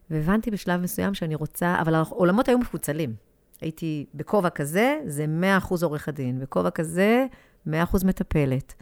והבנתי 0.10 0.52
בשלב 0.52 0.82
מסוים 0.82 1.14
שאני 1.14 1.36
רוצה, 1.36 1.78
אבל 1.82 1.96
העולמות 1.96 2.48
היו 2.48 2.58
מפוצלים. 2.58 3.14
הייתי 3.62 4.06
בכובע 4.14 4.50
כזה, 4.50 5.00
זה 5.06 5.26
100% 5.62 5.84
עורך 5.84 6.08
הדין, 6.08 6.40
בכובע 6.40 6.70
כזה, 6.70 7.26
100% 7.68 7.72
מטפלת. 8.06 8.74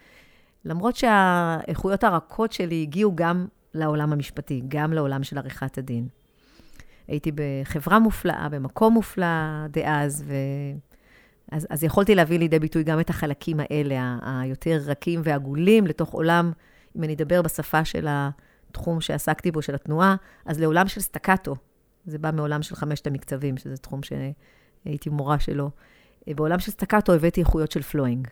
למרות 0.66 0.96
שהאיכויות 0.96 2.04
הרכות 2.04 2.52
שלי 2.52 2.82
הגיעו 2.82 3.16
גם 3.16 3.48
לעולם 3.74 4.13
המשפטי, 4.13 4.62
גם 4.68 4.94
לעולם 4.94 5.24
של 5.24 5.38
עריכת 5.38 5.78
הדין. 5.78 6.08
הייתי 7.08 7.32
בחברה 7.36 8.00
מופלאה, 8.00 8.50
במקום 8.50 8.94
מופלא 8.94 9.68
דאז, 9.70 10.24
ו... 10.28 10.34
אז, 11.51 11.68
אז 11.70 11.84
יכולתי 11.84 12.16
להביא 12.16 12.40
לידי 12.40 12.60
ביטוי 12.60 12.84
גם 12.84 13.00
את 13.00 13.10
החלקים 13.10 13.60
האלה, 13.60 14.18
היותר 14.24 14.80
רכים 14.86 15.22
ועגולים, 15.24 15.88
לתוך 15.88 16.10
עולם, 16.10 16.51
אם 16.98 17.04
אני 17.04 17.13
אדבר 17.13 17.42
בשפה 17.42 17.86
של 17.86 18.08
ה... 18.08 18.30
תחום 18.72 19.01
שעסקתי 19.01 19.51
בו, 19.51 19.62
של 19.62 19.75
התנועה, 19.75 20.16
אז 20.46 20.60
לעולם 20.60 20.88
של 20.88 21.01
סטקטו. 21.01 21.56
זה 22.06 22.18
בא 22.18 22.32
מעולם 22.32 22.62
של 22.62 22.75
חמשת 22.75 23.08
המקצבים, 23.08 23.58
שזה 23.58 23.78
תחום 23.78 24.01
שהייתי 24.04 25.10
מורה 25.10 25.40
שלו. 25.40 25.70
בעולם 26.28 26.60
של 26.60 26.72
סטקטו 26.72 27.13
הבאתי 27.13 27.42
איכויות 27.42 27.72
של 27.72 27.82
flowing. 27.82 28.27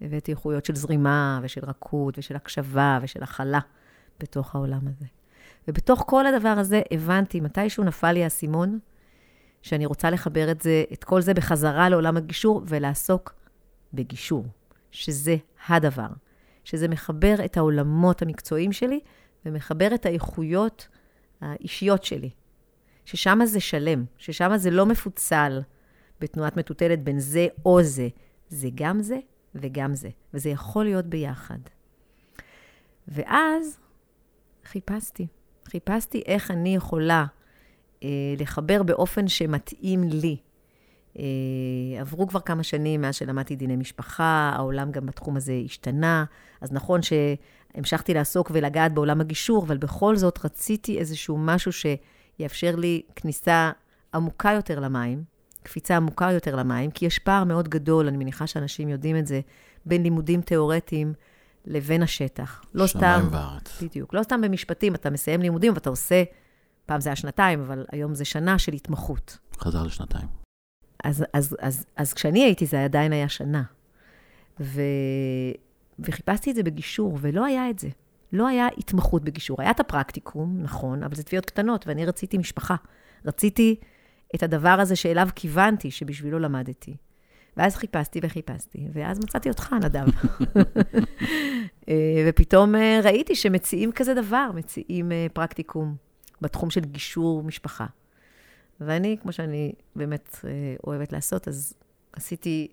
הבאתי 0.00 0.30
איכויות 0.30 0.64
של 0.64 0.74
זרימה, 0.74 1.40
ושל 1.42 1.64
רכות, 1.64 2.18
ושל 2.18 2.36
הקשבה, 2.36 2.98
ושל 3.02 3.22
הכלה 3.22 3.60
בתוך 4.20 4.54
העולם 4.54 4.80
הזה. 4.88 5.06
ובתוך 5.68 6.04
כל 6.06 6.26
הדבר 6.26 6.48
הזה 6.48 6.82
הבנתי, 6.90 7.40
מתישהו 7.40 7.84
נפל 7.84 8.12
לי 8.12 8.24
האסימון, 8.24 8.78
שאני 9.62 9.86
רוצה 9.86 10.10
לחבר 10.10 10.50
את 10.50 10.60
זה, 10.60 10.84
את 10.92 11.04
כל 11.04 11.20
זה 11.20 11.34
בחזרה 11.34 11.88
לעולם 11.88 12.16
הגישור, 12.16 12.62
ולעסוק 12.66 13.34
בגישור, 13.94 14.46
שזה 14.90 15.36
הדבר. 15.68 16.08
שזה 16.64 16.88
מחבר 16.88 17.34
את 17.44 17.56
העולמות 17.56 18.22
המקצועיים 18.22 18.72
שלי 18.72 19.00
ומחבר 19.46 19.94
את 19.94 20.06
האיכויות 20.06 20.88
האישיות 21.40 22.04
שלי. 22.04 22.30
ששם 23.04 23.38
זה 23.44 23.60
שלם, 23.60 24.04
ששם 24.18 24.56
זה 24.56 24.70
לא 24.70 24.86
מפוצל 24.86 25.60
בתנועת 26.20 26.56
מטוטלת 26.56 27.02
בין 27.02 27.18
זה 27.18 27.46
או 27.64 27.82
זה. 27.82 28.08
זה 28.48 28.68
גם 28.74 29.02
זה 29.02 29.18
וגם 29.54 29.94
זה, 29.94 30.08
וזה 30.34 30.50
יכול 30.50 30.84
להיות 30.84 31.06
ביחד. 31.06 31.58
ואז 33.08 33.78
חיפשתי. 34.64 35.26
חיפשתי 35.64 36.22
איך 36.26 36.50
אני 36.50 36.74
יכולה 36.74 37.24
אה, 38.02 38.08
לחבר 38.38 38.82
באופן 38.82 39.28
שמתאים 39.28 40.02
לי. 40.02 40.36
אה, 41.18 41.24
עברו 42.00 42.28
כבר 42.28 42.40
כמה 42.40 42.62
שנים 42.62 43.00
מאז 43.00 43.14
שלמדתי 43.14 43.56
דיני 43.56 43.76
משפחה, 43.76 44.52
העולם 44.56 44.90
גם 44.90 45.06
בתחום 45.06 45.36
הזה 45.36 45.52
השתנה. 45.64 46.24
אז 46.60 46.72
נכון 46.72 47.00
המשכתי 47.74 48.14
לעסוק 48.14 48.50
ולגעת 48.54 48.94
בעולם 48.94 49.20
הגישור, 49.20 49.64
אבל 49.64 49.76
בכל 49.76 50.16
זאת 50.16 50.44
רציתי 50.44 50.98
איזשהו 50.98 51.38
משהו 51.38 51.72
שיאפשר 51.72 52.76
לי 52.76 53.02
כניסה 53.16 53.70
עמוקה 54.14 54.52
יותר 54.52 54.80
למים, 54.80 55.24
קפיצה 55.62 55.96
עמוקה 55.96 56.32
יותר 56.32 56.56
למים, 56.56 56.90
כי 56.90 57.06
יש 57.06 57.18
פער 57.18 57.44
מאוד 57.44 57.68
גדול, 57.68 58.06
אני 58.08 58.16
מניחה 58.16 58.46
שאנשים 58.46 58.88
יודעים 58.88 59.16
את 59.16 59.26
זה, 59.26 59.40
בין 59.86 60.02
לימודים 60.02 60.40
תיאורטיים 60.40 61.14
לבין 61.64 62.02
השטח. 62.02 62.62
לא 62.74 62.86
סתם... 62.86 62.98
שמיים 62.98 63.28
וארץ. 63.30 63.82
בדיוק. 63.82 64.14
לא 64.14 64.22
סתם 64.22 64.40
במשפטים, 64.40 64.94
אתה 64.94 65.10
מסיים 65.10 65.42
לימודים 65.42 65.74
ואתה 65.74 65.90
עושה, 65.90 66.22
פעם 66.86 67.00
זה 67.00 67.08
היה 67.08 67.16
שנתיים, 67.16 67.60
אבל 67.60 67.84
היום 67.92 68.14
זה 68.14 68.24
שנה 68.24 68.58
של 68.58 68.72
התמחות. 68.72 69.38
חזר 69.58 69.82
לשנתיים. 69.82 70.28
אז, 71.04 71.22
אז, 71.22 71.26
אז, 71.32 71.56
אז, 71.60 71.86
אז 71.96 72.14
כשאני 72.14 72.44
הייתי, 72.44 72.66
זה 72.66 72.84
עדיין 72.84 73.12
היה 73.12 73.28
שנה. 73.28 73.62
ו... 74.60 74.80
וחיפשתי 75.98 76.50
את 76.50 76.56
זה 76.56 76.62
בגישור, 76.62 77.18
ולא 77.20 77.44
היה 77.44 77.70
את 77.70 77.78
זה. 77.78 77.88
לא 78.32 78.48
היה 78.48 78.68
התמחות 78.78 79.24
בגישור. 79.24 79.56
היה 79.60 79.70
את 79.70 79.80
הפרקטיקום, 79.80 80.58
נכון, 80.62 81.02
אבל 81.02 81.14
זה 81.14 81.22
תביעות 81.22 81.46
קטנות, 81.46 81.86
ואני 81.86 82.06
רציתי 82.06 82.38
משפחה. 82.38 82.76
רציתי 83.24 83.76
את 84.34 84.42
הדבר 84.42 84.68
הזה 84.80 84.96
שאליו 84.96 85.28
כיוונתי, 85.34 85.90
שבשבילו 85.90 86.38
למדתי. 86.38 86.96
ואז 87.56 87.76
חיפשתי 87.76 88.20
וחיפשתי, 88.22 88.88
ואז 88.92 89.18
מצאתי 89.18 89.48
אותך, 89.48 89.72
נדב. 89.82 90.06
אה, 91.88 92.26
ופתאום 92.28 92.74
אה, 92.74 93.00
ראיתי 93.04 93.34
שמציעים 93.34 93.92
כזה 93.92 94.14
דבר, 94.14 94.50
מציעים 94.54 95.12
אה, 95.12 95.26
פרקטיקום 95.32 95.96
בתחום 96.40 96.70
של 96.70 96.80
גישור 96.80 97.42
משפחה. 97.42 97.86
ואני, 98.80 99.16
כמו 99.22 99.32
שאני 99.32 99.72
באמת 99.96 100.38
אוהבת 100.86 101.12
לעשות, 101.12 101.48
אז 101.48 101.74
עשיתי 102.12 102.68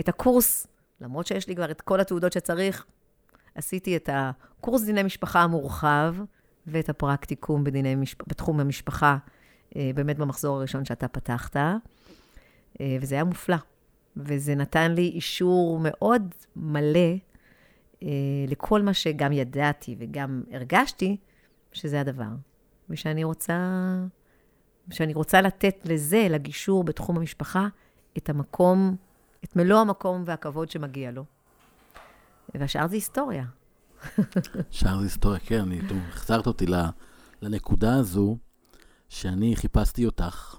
את 0.00 0.08
הקורס 0.08 0.66
למרות 1.00 1.26
שיש 1.26 1.48
לי 1.48 1.56
כבר 1.56 1.70
את 1.70 1.80
כל 1.80 2.00
התעודות 2.00 2.32
שצריך, 2.32 2.84
עשיתי 3.54 3.96
את 3.96 4.08
הקורס 4.12 4.84
דיני 4.84 5.02
משפחה 5.02 5.40
המורחב 5.40 6.14
ואת 6.66 6.88
הפרקטיקום 6.88 7.64
בדיני 7.64 7.94
מש... 7.94 8.16
בתחום 8.26 8.60
המשפחה, 8.60 9.16
באמת 9.74 10.18
במחזור 10.18 10.56
הראשון 10.56 10.84
שאתה 10.84 11.08
פתחת, 11.08 11.56
וזה 12.80 13.14
היה 13.14 13.24
מופלא. 13.24 13.56
וזה 14.18 14.54
נתן 14.54 14.92
לי 14.92 15.08
אישור 15.14 15.78
מאוד 15.82 16.34
מלא 16.56 17.14
אה, 18.02 18.08
לכל 18.48 18.82
מה 18.82 18.94
שגם 18.94 19.32
ידעתי 19.32 19.96
וגם 19.98 20.42
הרגשתי, 20.52 21.16
שזה 21.72 22.00
הדבר. 22.00 22.30
ושאני 22.90 23.24
רוצה, 23.24 23.58
שאני 24.90 25.14
רוצה 25.14 25.40
לתת 25.40 25.76
לזה, 25.84 26.26
לגישור 26.30 26.84
בתחום 26.84 27.16
המשפחה, 27.16 27.68
את 28.16 28.28
המקום 28.28 28.96
את 29.44 29.56
מלוא 29.56 29.80
המקום 29.80 30.22
והכבוד 30.26 30.70
שמגיע 30.70 31.10
לו. 31.10 31.24
והשאר 32.54 32.88
זה 32.88 32.94
היסטוריה. 32.94 33.44
שאר 34.70 34.98
זה 34.98 35.04
היסטוריה, 35.04 35.38
כן, 35.38 35.64
החזרת 36.08 36.46
אותי 36.46 36.66
לנקודה 37.42 37.94
הזו, 37.94 38.36
שאני 39.08 39.56
חיפשתי 39.56 40.06
אותך. 40.06 40.56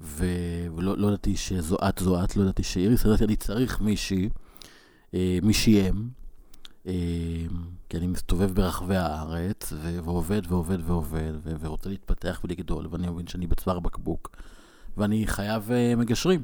ולא 0.00 0.98
לא 0.98 1.06
ידעתי 1.06 1.36
שזו 1.36 1.76
את, 1.88 1.98
זו 1.98 2.24
את, 2.24 2.36
לא 2.36 2.42
ידעתי 2.42 2.62
שאיריס, 2.62 3.04
ידעתי, 3.04 3.24
אני 3.24 3.36
צריך 3.36 3.80
מישהי, 3.80 4.28
אה, 5.14 5.38
מישהי 5.42 5.88
אם, 5.88 6.08
אה, 6.86 6.92
כי 7.88 7.96
אני 7.96 8.06
מסתובב 8.06 8.52
ברחבי 8.54 8.96
הארץ, 8.96 9.72
ו... 9.72 9.98
ועובד 10.04 10.42
ועובד 10.48 10.78
ועובד, 10.84 11.32
ו... 11.42 11.52
ורוצה 11.60 11.88
להתפתח 11.88 12.40
ולגדול, 12.44 12.86
ואני 12.90 13.08
מבין 13.08 13.26
שאני 13.26 13.46
בצוואר 13.46 13.80
בקבוק, 13.80 14.36
ואני 14.96 15.26
חייב 15.26 15.70
אה, 15.70 15.96
מגשרים. 15.96 16.42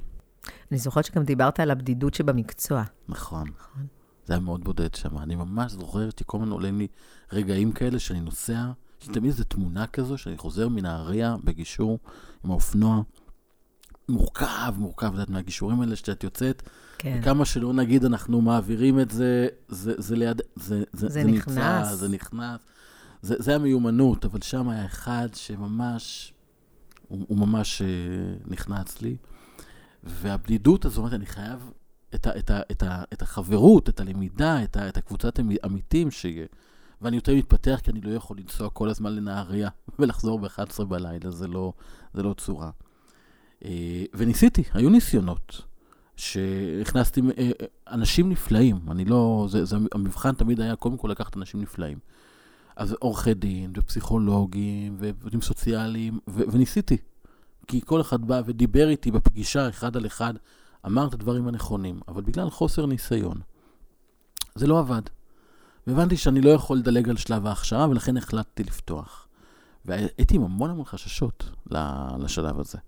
אני 0.71 0.79
זוכרת 0.79 1.05
שגם 1.05 1.25
דיברת 1.25 1.61
על 1.61 1.71
הבדידות 1.71 2.15
שבמקצוע. 2.15 2.83
נכון. 3.09 3.49
נכון. 3.59 3.87
זה 4.27 4.33
היה 4.33 4.41
מאוד 4.41 4.65
בודד 4.65 4.95
שם. 4.95 5.19
אני 5.19 5.35
ממש 5.35 5.73
זוכר 5.73 6.09
שכל 6.21 6.37
הזמן 6.37 6.51
עולים 6.51 6.79
לי 6.79 6.87
רגעים 7.33 7.73
כאלה 7.73 7.99
שאני 7.99 8.21
נוסע, 8.21 8.71
יש 9.03 9.09
תמיד 9.09 9.25
איזו 9.25 9.45
תמונה 9.45 9.87
כזו, 9.87 10.19
שאני 10.19 10.37
חוזר 10.37 10.69
מנהריה 10.69 11.37
בגישור 11.45 11.99
עם 12.45 12.51
האופנוע. 12.51 13.03
מורכב, 14.09 14.75
מורכב, 14.79 15.07
את 15.07 15.13
יודעת, 15.13 15.31
מהגישורים 15.31 15.81
האלה 15.81 15.97
שאת 15.97 16.25
יוצאת. 16.25 16.63
כן. 16.99 17.19
וכמה 17.21 17.45
שלא 17.45 17.73
נגיד 17.73 18.05
אנחנו 18.05 18.41
מעבירים 18.41 19.01
את 19.01 19.11
זה, 19.11 19.49
זה, 19.69 19.95
זה 19.99 20.17
ליד, 20.17 20.43
זה, 20.57 20.79
זה, 20.79 20.85
זה, 20.93 21.09
זה 21.09 21.25
נכנס. 21.25 21.57
נמצא, 21.57 21.95
זה 21.95 22.09
נכנס. 22.09 22.61
זה, 23.23 23.35
זה 23.39 23.55
המיומנות, 23.55 24.25
אבל 24.25 24.41
שם 24.43 24.69
היה 24.69 24.85
אחד 24.85 25.29
שממש, 25.35 26.33
הוא, 27.09 27.25
הוא 27.29 27.39
ממש 27.39 27.83
uh, 27.83 28.51
נכנס 28.51 29.03
לי. 29.03 29.17
והבדידות 30.05 30.85
הזאת, 30.85 31.13
אני 31.13 31.27
חייב 31.27 31.71
את, 32.15 32.27
ה, 32.27 32.39
את, 32.39 32.51
ה, 32.51 32.61
את, 32.71 32.83
ה, 32.83 33.03
את 33.13 33.23
החברות, 33.23 33.89
את 33.89 34.01
הלמידה, 34.01 34.65
את, 34.65 34.77
ה, 34.77 34.89
את 34.89 34.97
הקבוצת 34.97 35.39
עמיתים 35.65 36.11
שיהיה. 36.11 36.47
ואני 37.03 37.17
יותר 37.17 37.35
מתפתח 37.35 37.81
כי 37.83 37.91
אני 37.91 38.01
לא 38.01 38.11
יכול 38.11 38.37
לנסוע 38.39 38.71
כל 38.71 38.89
הזמן 38.89 39.13
לנהריה 39.17 39.69
ולחזור 39.99 40.39
ב-11 40.39 40.85
בלילה, 40.85 41.31
זה 41.31 41.47
לא, 41.47 41.73
זה 42.15 42.23
לא 42.23 42.35
צורה. 42.35 42.71
אה, 43.65 44.05
וניסיתי, 44.15 44.63
היו 44.73 44.91
ניסיונות. 44.91 45.63
שהכנסתי 46.17 47.21
אה, 47.39 47.51
אנשים 47.89 48.29
נפלאים, 48.29 48.81
אני 48.91 49.05
לא, 49.05 49.47
זה, 49.51 49.65
זה, 49.65 49.77
המבחן 49.93 50.35
תמיד 50.35 50.61
היה 50.61 50.77
קודם 50.77 50.97
כל 50.97 51.09
לקחת 51.09 51.37
אנשים 51.37 51.63
נפלאים. 51.63 51.99
אז 52.77 52.93
עורכי 52.93 53.35
דין, 53.35 53.73
ופסיכולוגים, 53.77 54.97
ועובדים 54.99 55.41
סוציאליים, 55.41 56.19
ו, 56.29 56.43
וניסיתי, 56.53 56.97
כי 57.67 57.81
כל 57.85 58.01
אחד 58.01 58.25
בא 58.25 58.43
ודיבר 58.47 58.89
איתי 58.89 59.11
בפגישה 59.11 59.69
אחד 59.69 59.97
על 59.97 60.07
אחד, 60.07 60.35
אמר 60.87 61.07
את 61.07 61.15
הדברים 61.15 61.49
הנכונים, 61.49 62.01
אבל 62.09 62.23
בגלל 62.23 62.51
חוסר 62.51 62.87
ניסיון, 62.87 63.41
זה 64.55 64.67
לא 64.67 64.79
עבד. 64.79 65.03
והבנתי 65.87 66.17
שאני 66.17 66.41
לא 66.41 66.51
יכול 66.51 66.77
לדלג 66.77 67.09
על 67.09 67.17
שלב 67.17 67.47
ההכשרה, 67.47 67.89
ולכן 67.89 68.17
החלטתי 68.17 68.65
לפתוח. 68.65 69.29
והייתי 69.85 70.37
עם 70.37 70.43
המון 70.43 70.71
המון 70.71 70.85
חששות 70.85 71.51
לשלב 72.19 72.61
הזה. 72.61 72.79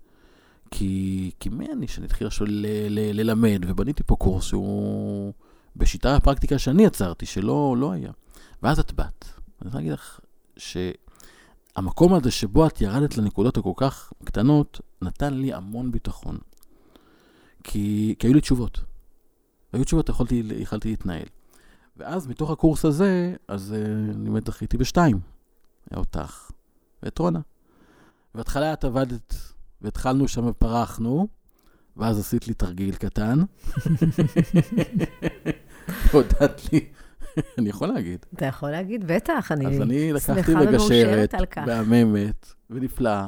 כי, 0.71 1.31
כי 1.39 1.49
מי 1.49 1.67
אני 1.73 1.87
שאני 1.87 2.05
אתחיל 2.05 2.27
עכשיו 2.27 2.47
ללמד, 2.89 3.61
ובניתי 3.67 4.03
פה 4.03 4.15
קורס 4.15 4.43
שהוא 4.43 5.33
בשיטה 5.75 6.15
הפרקטיקה 6.15 6.59
שאני 6.59 6.83
יצרתי, 6.83 7.25
שלא 7.25 7.75
לא 7.77 7.91
היה. 7.91 8.11
ואז 8.63 8.79
את 8.79 8.93
באת. 8.93 9.25
אני 9.61 9.65
רוצה 9.67 9.77
להגיד 9.77 9.91
לך 9.91 10.19
שהמקום 10.57 12.13
הזה 12.13 12.31
שבו 12.31 12.67
את 12.67 12.81
ירדת 12.81 13.17
לנקודות 13.17 13.57
הכל 13.57 13.73
כך 13.75 14.13
קטנות, 14.23 14.81
נתן 15.01 15.33
לי 15.33 15.53
המון 15.53 15.91
ביטחון. 15.91 16.37
כי, 17.63 18.15
כי 18.19 18.27
היו 18.27 18.33
לי 18.33 18.41
תשובות. 18.41 18.79
היו 19.73 19.83
תשובות, 19.83 20.09
יכולתי, 20.09 20.43
יכולתי 20.57 20.89
להתנהל. 20.89 21.25
ואז 21.97 22.27
מתוך 22.27 22.49
הקורס 22.51 22.85
הזה, 22.85 23.35
אז 23.47 23.75
uh, 23.75 24.15
אני 24.15 24.29
באמת 24.29 24.47
זכיתי 24.47 24.77
בשתיים. 24.77 25.19
אותך 25.95 26.51
ואת 27.03 27.19
רונה. 27.19 27.39
בהתחלה 28.35 28.73
את 28.73 28.83
עבדת, 28.83 29.35
והתחלנו 29.81 30.27
שם 30.27 30.45
ופרחנו, 30.45 31.27
ואז 31.97 32.19
עשית 32.19 32.47
לי 32.47 32.53
תרגיל 32.53 32.95
קטן. 32.95 33.39
הודעת 36.11 36.73
לי, 36.73 36.85
אני 37.57 37.69
יכול 37.69 37.87
להגיד. 37.87 38.25
אתה 38.33 38.45
יכול 38.45 38.71
להגיד, 38.71 39.07
בטח, 39.07 39.51
אני 39.51 39.67
אז 39.67 39.81
אני 39.81 40.13
לקחתי 40.13 40.55
מגשרת, 40.55 41.33
מהממת 41.67 42.53
ונפלאה, 42.69 43.25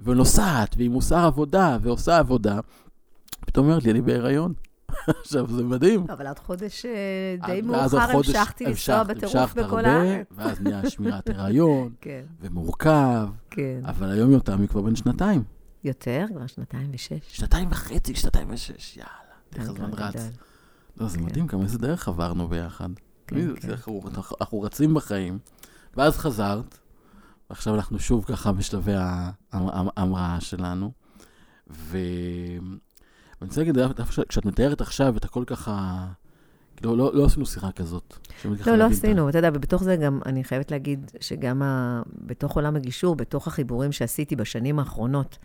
ונוסעת, 0.00 0.74
והיא 0.76 0.90
מוסר 0.90 1.24
עבודה, 1.24 1.78
ועושה 1.82 2.18
עבודה. 2.18 2.60
פתאום 3.40 3.66
אומרת 3.66 3.84
לי, 3.84 3.90
אני 3.90 4.00
בהיריון. 4.00 4.52
עכשיו, 5.20 5.46
זה 5.50 5.62
מדהים. 5.62 6.06
אבל 6.10 6.26
עד 6.26 6.38
חודש 6.38 6.86
אה, 6.86 7.36
די 7.46 7.60
מאוחר 7.62 8.10
המשכתי 8.10 8.64
לנסוע 8.64 9.02
בטירוף 9.02 9.54
בכל 9.54 9.84
הארץ. 9.84 10.26
ואז 10.30 10.60
נהיה 10.60 10.90
שמירת 10.90 11.30
הריון, 11.30 11.92
כן. 12.00 12.22
ומורכב. 12.40 13.28
כן. 13.50 13.80
אבל 13.84 14.10
היום 14.10 14.30
יותם 14.30 14.60
היא 14.60 14.68
כבר 14.68 14.80
בן 14.80 14.96
שנתיים. 14.96 15.42
יותר? 15.84 16.26
כבר 16.28 16.46
שנתיים 16.46 16.90
ושש. 16.92 17.20
שנתיים 17.28 17.68
וחצי, 17.70 18.14
שנתיים 18.14 18.48
ושש, 18.50 18.96
יאללה. 18.96 19.10
איך 19.56 19.68
הזמן 19.68 19.90
רץ. 19.92 20.30
לא, 20.96 21.08
זה 21.08 21.18
כן. 21.18 21.24
מדהים 21.24 21.46
כמה 21.46 21.62
איזה 21.62 21.78
דרך 21.78 22.08
עברנו 22.08 22.48
ביחד. 22.48 22.88
כן, 23.26 23.54
כן. 23.56 23.70
אנחנו 24.40 24.60
רצים 24.60 24.94
בחיים, 24.94 25.38
ואז 25.96 26.18
חזרת, 26.18 26.78
ועכשיו 27.50 27.74
אנחנו 27.74 27.98
שוב 27.98 28.24
ככה 28.24 28.52
בשלבי 28.52 28.92
ההמראה 29.52 30.40
שלנו. 30.40 30.92
ואני 31.66 32.60
רוצה 33.40 33.60
להגיד, 33.60 33.76
כשאת 34.28 34.44
מתארת 34.44 34.80
עכשיו 34.80 35.16
את 35.16 35.24
הכל 35.24 35.44
ככה, 35.46 36.06
כאילו, 36.76 36.96
לא, 36.96 37.10
לא 37.14 37.24
עשינו 37.24 37.46
שיחה 37.46 37.72
כזאת. 37.72 38.16
לא, 38.66 38.76
לא 38.76 38.84
עשינו, 38.84 39.28
אתה 39.28 39.38
יודע, 39.38 39.50
ובתוך 39.54 39.82
זה 39.82 39.96
גם, 39.96 40.20
אני 40.26 40.44
חייבת 40.44 40.70
להגיד 40.70 41.10
שגם 41.20 41.62
ה... 41.62 42.02
בתוך 42.26 42.56
עולם 42.56 42.76
הגישור, 42.76 43.16
בתוך 43.16 43.46
החיבורים 43.46 43.92
שעשיתי 43.92 44.36
בשנים 44.36 44.78
האחרונות, 44.78 45.38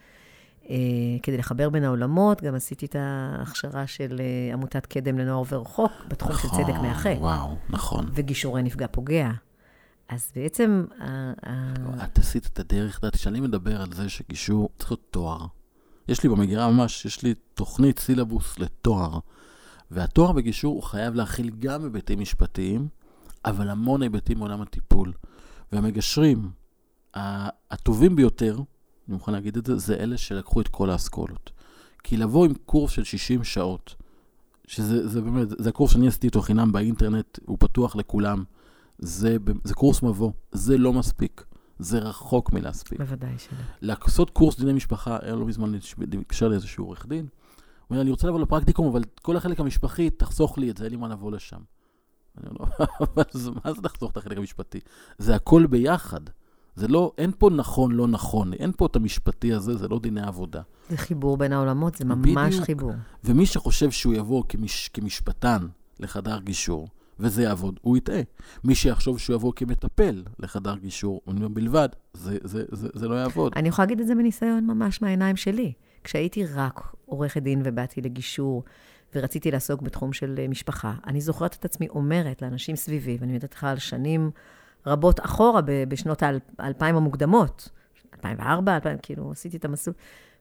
כדי 1.24 1.38
לחבר 1.38 1.69
בין 1.69 1.83
העולמות, 1.83 2.43
גם 2.43 2.55
עשיתי 2.55 2.86
את 2.86 2.95
ההכשרה 3.00 3.88
של 3.88 4.19
אה, 4.19 4.53
עמותת 4.53 4.86
קדם 4.86 5.17
לנוער 5.17 5.43
ורחוק, 5.50 5.91
בתחום 6.07 6.31
נכון, 6.31 6.50
של 6.50 6.63
צדק 6.63 6.79
מאחה. 6.81 7.09
וואו, 7.09 7.55
נכון. 7.69 8.09
וגישורי 8.13 8.63
נפגע 8.63 8.88
פוגע. 8.91 9.31
אז 10.09 10.31
בעצם... 10.36 10.86
את 12.03 12.19
עשית 12.19 12.47
את 12.53 12.59
הדרך, 12.59 12.97
את 12.97 13.03
יודעת, 13.03 13.15
כשאני 13.15 13.39
מדבר 13.39 13.81
על 13.81 13.93
זה 13.93 14.09
שגישור 14.09 14.69
צריך 14.77 14.91
להיות 14.91 15.07
תואר. 15.12 15.45
יש 16.07 16.24
לי 16.24 16.29
במגירה 16.29 16.71
ממש, 16.71 17.05
יש 17.05 17.24
לי 17.24 17.33
תוכנית 17.53 18.00
סילבוס 18.00 18.59
לתואר. 18.59 19.19
והתואר 19.91 20.31
בגישור 20.31 20.75
הוא 20.75 20.83
חייב 20.83 21.15
להכיל 21.15 21.50
גם 21.59 21.83
היבטים 21.83 22.19
משפטיים, 22.19 22.88
אבל 23.45 23.69
המון 23.69 24.01
היבטים 24.01 24.38
מעולם 24.38 24.62
הטיפול. 24.62 25.13
והמגשרים 25.71 26.50
הטובים 27.71 28.15
ביותר, 28.15 28.59
אני 29.08 29.14
מוכן 29.14 29.32
להגיד 29.32 29.58
את 29.58 29.66
זה, 29.66 29.78
זה 29.78 29.96
אלה 29.96 30.18
שלקחו 30.18 30.62
את 30.62 30.68
כל 30.68 30.90
האסכולות. 30.90 31.52
כי 32.04 32.18
לבוא 32.18 32.46
עם 32.46 32.54
קורס 32.66 32.92
של 32.92 33.04
60 33.04 33.44
שעות, 33.44 33.96
שזה 34.68 35.08
זה 35.08 35.22
באמת, 35.22 35.48
זה 35.58 35.70
הקורס 35.70 35.92
שאני 35.92 36.08
עשיתי 36.08 36.28
איתו 36.28 36.42
חינם 36.42 36.72
באינטרנט, 36.72 37.39
הוא 37.46 37.58
פתוח 37.60 37.96
לכולם. 37.96 38.43
זה, 39.00 39.38
זה 39.63 39.74
קורס 39.74 40.04
מבוא, 40.04 40.32
זה 40.52 40.78
לא 40.78 40.93
מספיק. 40.93 41.43
זה 41.80 42.00
רחוק 42.00 42.54
מלהספיק. 42.54 43.00
בוודאי 43.00 43.38
שלא. 43.38 43.58
לעשות 43.82 44.30
קורס 44.30 44.60
דיני 44.60 44.74
משפחה, 44.74 45.17
היה 45.22 45.36
לא 45.36 45.46
מזמן 45.46 45.72
להתקשר 45.98 46.48
לאיזשהו 46.48 46.86
עורך 46.86 47.06
דין. 47.06 47.26
הוא 47.26 47.30
אומר, 47.89 48.02
אני 48.02 48.10
רוצה 48.10 48.28
לבוא 48.28 48.39
לפרקטיקום, 48.39 48.88
אבל 48.88 49.02
כל 49.22 49.38
החלק 49.38 49.60
המשפחי, 49.60 50.10
תחסוך 50.10 50.58
לי 50.58 50.70
את 50.70 50.78
זה, 50.78 50.84
אין 50.84 50.91
לי 50.91 50.98
מה 50.98 51.08
לבוא 51.08 51.32
לשם. 51.32 51.60
אני 52.38 52.50
אומר 52.50 52.70
אבל 53.00 53.24
מה 53.65 53.74
זה 53.74 53.82
תחסוך 53.82 54.12
את 54.12 54.17
החלק 54.17 54.38
המשפטי? 54.38 54.80
זה 55.17 55.36
הכל 55.36 55.65
ביחד. 55.67 56.22
זה 56.78 56.88
לא, 56.88 57.12
אין 57.18 57.32
פה 57.38 57.50
נכון, 57.50 57.92
לא 57.92 58.08
נכון, 58.08 58.54
אין 58.54 58.72
פה 58.78 58.86
את 58.86 58.96
המשפטי 58.96 59.54
הזה, 59.54 59.78
זה 59.78 59.88
לא 59.88 60.00
דיני 60.00 60.22
עבודה. 60.22 60.62
זה 60.90 60.98
חיבור 60.98 61.38
בין 61.38 61.54
העולמות, 61.54 61.96
זה 61.96 62.06
ממש 62.06 62.54
בדיוק. 62.54 62.66
חיבור. 62.66 62.92
ומי 63.24 63.46
שחושב 63.46 63.92
שהוא 63.92 64.13
יבוא 64.13 64.44
כמש, 64.50 64.90
כמשפטן 64.94 65.68
לחדר 66.00 66.40
גישור, 66.40 66.88
וזה 67.20 67.44
יעבוד, 67.44 67.80
הוא 67.82 67.98
יטעה. 67.98 68.22
מי 68.63 68.76
שיחשוב 68.76 69.20
שהוא 69.20 69.36
יבוא 69.36 69.54
כמטפל 69.56 70.24
לחדר 70.40 70.76
גישור, 70.76 71.22
בלבד, 71.28 71.90
זה, 72.13 72.38
זה, 72.44 72.63
זה, 72.72 72.88
זה 72.94 73.08
לא 73.08 73.16
יעבוד. 73.16 73.54
אני 73.56 73.70
יכולה 73.70 73.86
להגיד 73.86 74.00
את 74.00 74.08
זה 74.08 74.16
מניסיון 74.16 74.66
ממש 74.66 75.02
מהעיניים 75.02 75.36
שלי. 75.36 75.74
כשהייתי 76.04 76.46
רק 76.46 76.82
עורכת 77.06 77.44
דין 77.44 77.62
ובאתי 77.66 78.02
לגישור, 78.02 78.63
ורציתי 79.16 79.52
לעסוק 79.52 79.82
בתחום 79.82 80.13
של 80.13 80.36
אה, 80.40 80.48
משפחה, 80.48 80.94
אני 81.08 81.22
זוכרת 81.22 81.56
את 81.56 81.66
עצמי 81.66 81.88
אומרת 81.90 82.42
לאנשים 82.42 82.76
סביבי, 82.76 83.18
ואני 83.20 83.34
יודעת 83.34 83.54
לך 83.54 83.63
על 83.63 83.78
שנים 83.78 84.32
רבות 84.88 85.26
אחורה, 85.26 85.62
בשנות 85.88 86.23
האלפיים 86.60 86.95
המוקדמות, 86.95 87.69
2004, 88.13 88.76
2000, 88.76 88.97
כאילו, 89.02 89.32
עשיתי 89.32 89.58
את 89.58 89.65
המסלול. 89.65 89.95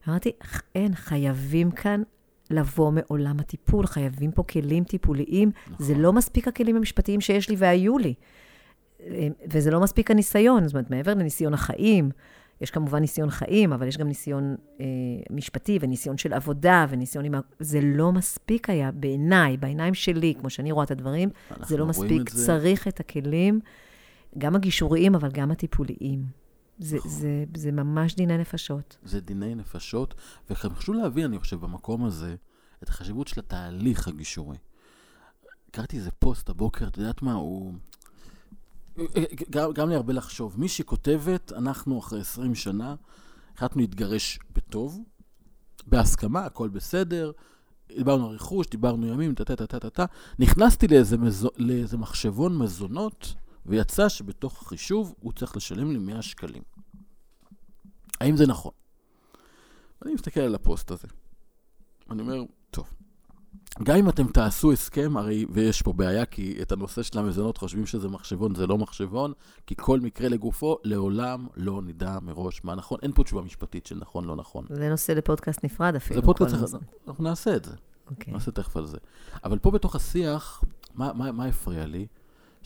אמרתי, 0.09 0.33
אין, 0.75 0.95
חייבים 0.95 1.71
כאן 1.71 2.03
לבוא 2.51 2.91
מעולם 2.93 3.37
הטיפול, 3.41 3.87
חייבים 3.87 4.33
פה 4.33 4.43
כלים 4.43 4.85
טיפוליים. 4.85 5.51
נכון. 5.67 5.87
זה 5.87 5.95
לא 5.95 6.13
מספיק 6.13 6.49
הכלים 6.49 6.77
המשפטיים 6.77 7.21
שיש 7.21 7.49
לי 7.49 7.57
והיו 7.59 7.99
לי. 7.99 8.15
וזה 9.49 9.71
לא 9.71 9.81
מספיק 9.81 10.11
הניסיון, 10.11 10.67
זאת 10.67 10.75
אומרת, 10.75 10.91
מעבר 10.91 11.15
לניסיון 11.15 11.55
החיים, 11.55 12.11
יש 12.61 12.71
כמובן 12.71 12.99
ניסיון 12.99 13.31
חיים, 13.31 13.73
אבל 13.73 13.87
יש 13.87 13.97
גם 13.99 14.09
ניסיון 14.09 14.57
אה, 14.81 14.87
משפטי 15.31 15.79
וניסיון 15.81 16.19
של 16.19 16.33
עבודה 16.33 16.87
וניסיון 16.89 17.25
עם... 17.25 17.35
זה 17.59 17.81
לא 17.83 18.13
מספיק 18.13 18.71
היה 18.71 18.91
בעיניי, 18.93 19.57
בעיניים 19.57 19.95
שלי, 19.95 20.35
כמו 20.41 20.51
שאני 20.51 20.73
רואה 20.73 20.85
את 20.85 20.91
הדברים, 20.91 21.29
זה 21.67 21.77
לא 21.77 21.87
מספיק. 21.87 22.31
זה... 22.31 22.47
צריך 22.47 22.89
את 22.89 23.01
הכלים, 23.01 23.61
גם 24.39 24.57
הגישוריים, 24.57 25.15
אבל 25.15 25.31
גם 25.31 25.51
הטיפוליים. 25.51 26.25
זה, 26.79 26.97
נכון. 26.97 27.11
זה, 27.11 27.45
זה 27.57 27.73
ממש 27.73 28.15
דיני 28.15 28.39
נפשות. 28.39 28.97
זה 29.03 29.21
דיני 29.21 29.55
נפשות, 29.55 30.15
וחשוב 30.51 30.95
להבין, 30.95 31.25
אני 31.25 31.39
חושב, 31.39 31.61
במקום 31.61 32.05
הזה, 32.05 32.37
את 32.83 32.89
החשיבות 32.89 33.29
של 33.29 33.41
התהליך 33.41 34.09
הגישורי. 34.09 34.57
קראתי 35.71 35.97
איזה 35.97 36.11
פוסט 36.11 36.49
הבוקר, 36.49 36.89
את 36.89 36.99
יודעת 36.99 37.23
מה, 37.23 37.33
הוא... 37.33 37.75
גם, 39.51 39.73
גם 39.73 39.89
לי 39.89 39.95
הרבה 39.95 40.13
לחשוב. 40.13 40.61
מי 40.61 40.69
שכותבת, 40.69 41.53
אנחנו 41.53 41.99
אחרי 41.99 42.21
20 42.21 42.55
שנה, 42.55 42.95
החלטנו 43.55 43.81
להתגרש 43.81 44.39
בטוב, 44.53 45.01
בהסכמה, 45.87 46.45
הכל 46.45 46.69
בסדר, 46.69 47.33
דיברנו 47.97 48.29
על 48.29 48.35
רכוש, 48.35 48.67
דיברנו 48.67 49.07
ימים, 49.07 49.35
טה-טה-טה-טה-טה. 49.35 50.05
נכנסתי 50.39 50.89
לאיזה, 50.89 51.19
מזו, 51.19 51.49
לאיזה 51.57 51.97
מחשבון 51.97 52.59
מזונות, 52.59 53.35
ויצא 53.67 54.09
שבתוך 54.09 54.63
החישוב 54.63 55.15
הוא 55.21 55.33
צריך 55.33 55.57
לשלם 55.57 55.93
לי 55.93 55.99
100 55.99 56.23
שקלים. 56.23 56.63
האם 58.21 58.37
זה 58.37 58.47
נכון? 58.47 58.73
אני 60.05 60.15
מסתכל 60.15 60.41
על 60.41 60.55
הפוסט 60.55 60.91
הזה. 60.91 61.09
אני 62.11 62.23
אומר, 62.23 62.43
טוב, 62.71 62.91
גם 63.83 63.97
אם 63.97 64.09
אתם 64.09 64.27
תעשו 64.27 64.73
הסכם, 64.73 65.17
הרי, 65.17 65.47
ויש 65.53 65.83
פה 65.83 65.93
בעיה, 65.93 66.27
כי 66.27 66.59
את 66.63 66.73
הנושא 66.73 67.03
של 67.03 67.19
המזונות 67.19 67.59
חושבים 67.59 67.87
שזה 67.87 68.09
מחשבון, 68.09 68.55
זה 68.55 68.67
לא 68.67 68.79
מחשבון, 68.79 69.33
כי 69.67 69.75
כל 69.79 70.01
מקרה 70.01 70.29
לגופו, 70.29 70.79
לעולם 70.85 71.47
לא 71.57 71.83
נדע 71.83 72.19
מראש 72.23 72.65
מה 72.65 72.75
נכון. 72.75 72.99
אין 73.03 73.13
פה 73.13 73.25
תשובה 73.25 73.43
משפטית 73.43 73.87
של 73.87 73.99
נכון, 73.99 74.25
לא 74.25 74.37
נכון. 74.37 74.65
זה 74.71 74.89
נושא 74.89 75.13
לפודקאסט 75.13 75.65
נפרד 75.65 75.97
אפילו. 75.97 76.21
זה 76.21 76.27
פודקאסט, 76.27 76.55
נושא. 76.55 76.79
אנחנו 77.09 77.25
נעשה 77.25 77.57
את 77.57 77.65
זה. 77.65 77.75
אוקיי. 78.11 78.33
נעשה 78.33 78.51
תכף 78.51 78.77
על 78.77 78.87
זה. 78.87 78.99
אבל 79.45 79.59
פה 79.59 79.71
בתוך 79.71 79.97
השיח, 79.97 80.65
מה, 80.95 81.13
מה, 81.13 81.33
מה 81.33 81.45
הפריע 81.45 81.87
לי? 81.87 82.07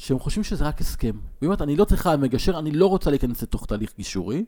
שהם 0.00 0.18
חושבים 0.18 0.44
שזה 0.44 0.64
רק 0.64 0.80
הסכם. 0.80 1.18
היא 1.40 1.46
אומרת, 1.46 1.62
אני 1.62 1.76
לא 1.76 1.84
צריכה 1.84 2.16
מגשר, 2.16 2.58
אני 2.58 2.70
לא 2.70 2.86
רוצה 2.86 3.10
להיכנס 3.10 3.42
לתוך 3.42 3.66
תהליך 3.66 3.92
גישורי, 3.96 4.44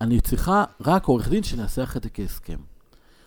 אני 0.00 0.20
צריכה 0.20 0.64
רק 0.80 1.04
עורך 1.04 1.28
דין 1.28 1.42
שנעשה 1.42 1.84
את 1.96 2.02
זה 2.02 2.10
כהסכם. 2.10 2.58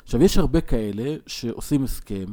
עכשיו, 0.03 0.21
יש 0.21 0.37
הרבה 0.37 0.61
כאלה 0.61 1.15
שעושים 1.27 1.83
הסכם, 1.83 2.25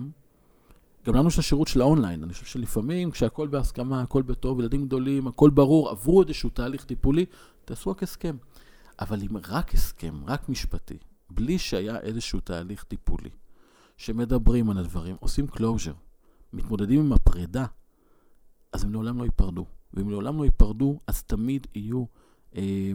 גם 1.06 1.14
לנו 1.14 1.28
יש 1.28 1.34
את 1.34 1.38
השירות 1.38 1.68
של 1.68 1.80
האונליין. 1.80 2.22
אני 2.22 2.32
חושב 2.32 2.46
שלפעמים, 2.46 3.10
כשהכול 3.10 3.48
בהסכמה, 3.48 4.02
הכל 4.02 4.22
בטוב, 4.22 4.60
ילדים 4.60 4.86
גדולים, 4.86 5.26
הכל 5.26 5.50
ברור, 5.50 5.88
עברו 5.90 6.22
איזשהו 6.22 6.50
תהליך 6.50 6.84
טיפולי, 6.84 7.26
תעשו 7.64 7.90
רק 7.90 8.02
הסכם. 8.02 8.36
אבל 9.00 9.18
אם 9.22 9.36
רק 9.48 9.74
הסכם, 9.74 10.14
רק 10.26 10.48
משפטי, 10.48 10.98
בלי 11.30 11.58
שהיה 11.58 12.00
איזשהו 12.00 12.40
תהליך 12.40 12.84
טיפולי, 12.84 13.30
שמדברים 13.96 14.70
על 14.70 14.78
הדברים, 14.78 15.16
עושים 15.20 15.46
closure, 15.56 15.98
מתמודדים 16.52 17.00
עם 17.00 17.12
הפרידה, 17.12 17.66
אז 18.72 18.84
הם 18.84 18.92
לעולם 18.92 19.18
לא 19.18 19.24
ייפרדו. 19.24 19.66
ואם 19.94 20.10
לעולם 20.10 20.38
לא 20.38 20.44
ייפרדו, 20.44 20.98
אז 21.06 21.22
תמיד 21.22 21.66
יהיו 21.74 22.04
אה, 22.56 22.92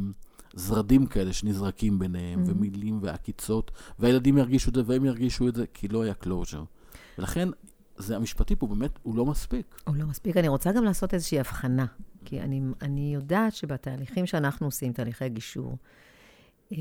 זרדים 0.53 1.05
כאלה 1.05 1.33
שנזרקים 1.33 1.99
ביניהם, 1.99 2.43
Mhm. 2.43 2.49
ומילים 2.49 2.99
ועקיצות, 3.01 3.71
והילדים 3.99 4.37
ירגישו 4.37 4.69
את 4.69 4.75
זה 4.75 4.81
והם 4.85 5.05
ירגישו 5.05 5.47
את 5.47 5.55
זה, 5.55 5.65
כי 5.73 5.87
לא 5.87 6.01
היה 6.03 6.13
closure. 6.13 6.63
ולכן, 7.17 7.49
זה 7.97 8.15
המשפטי 8.15 8.55
פה 8.55 8.67
באמת, 8.67 8.99
הוא 9.03 9.15
לא 9.15 9.25
מספיק. 9.25 9.81
הוא 9.87 9.95
לא 9.95 10.05
מספיק. 10.05 10.37
אני 10.37 10.47
רוצה 10.47 10.71
גם 10.71 10.83
לעשות 10.83 11.13
איזושהי 11.13 11.39
הבחנה, 11.39 11.85
כי 12.25 12.41
אני, 12.41 12.61
אני 12.81 13.13
יודעת 13.13 13.53
שבתהליכים 13.55 14.25
שאנחנו 14.25 14.67
עושים, 14.67 14.93
תהליכי 14.93 15.29
גישור, 15.29 15.77
אה, 16.71 16.77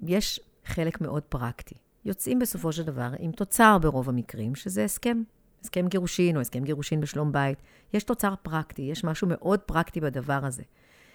יש 0.00 0.40
חלק 0.64 1.00
מאוד 1.00 1.22
פרקטי. 1.22 1.74
יוצאים 2.04 2.38
בסופו 2.38 2.72
של 2.72 2.82
דבר 2.82 3.10
עם 3.18 3.32
תוצר 3.32 3.78
ברוב 3.78 4.08
המקרים, 4.08 4.54
שזה 4.54 4.84
הסכם. 4.84 5.22
הסכם 5.62 5.88
גירושין 5.88 6.36
או 6.36 6.40
הסכם 6.40 6.64
גירושין 6.64 7.00
בשלום 7.00 7.32
בית. 7.32 7.58
יש 7.94 8.04
תוצר 8.04 8.34
פרקטי, 8.42 8.82
יש 8.82 9.04
משהו 9.04 9.28
מאוד 9.30 9.60
פרקטי 9.60 10.00
בדבר 10.00 10.40
הזה, 10.44 10.62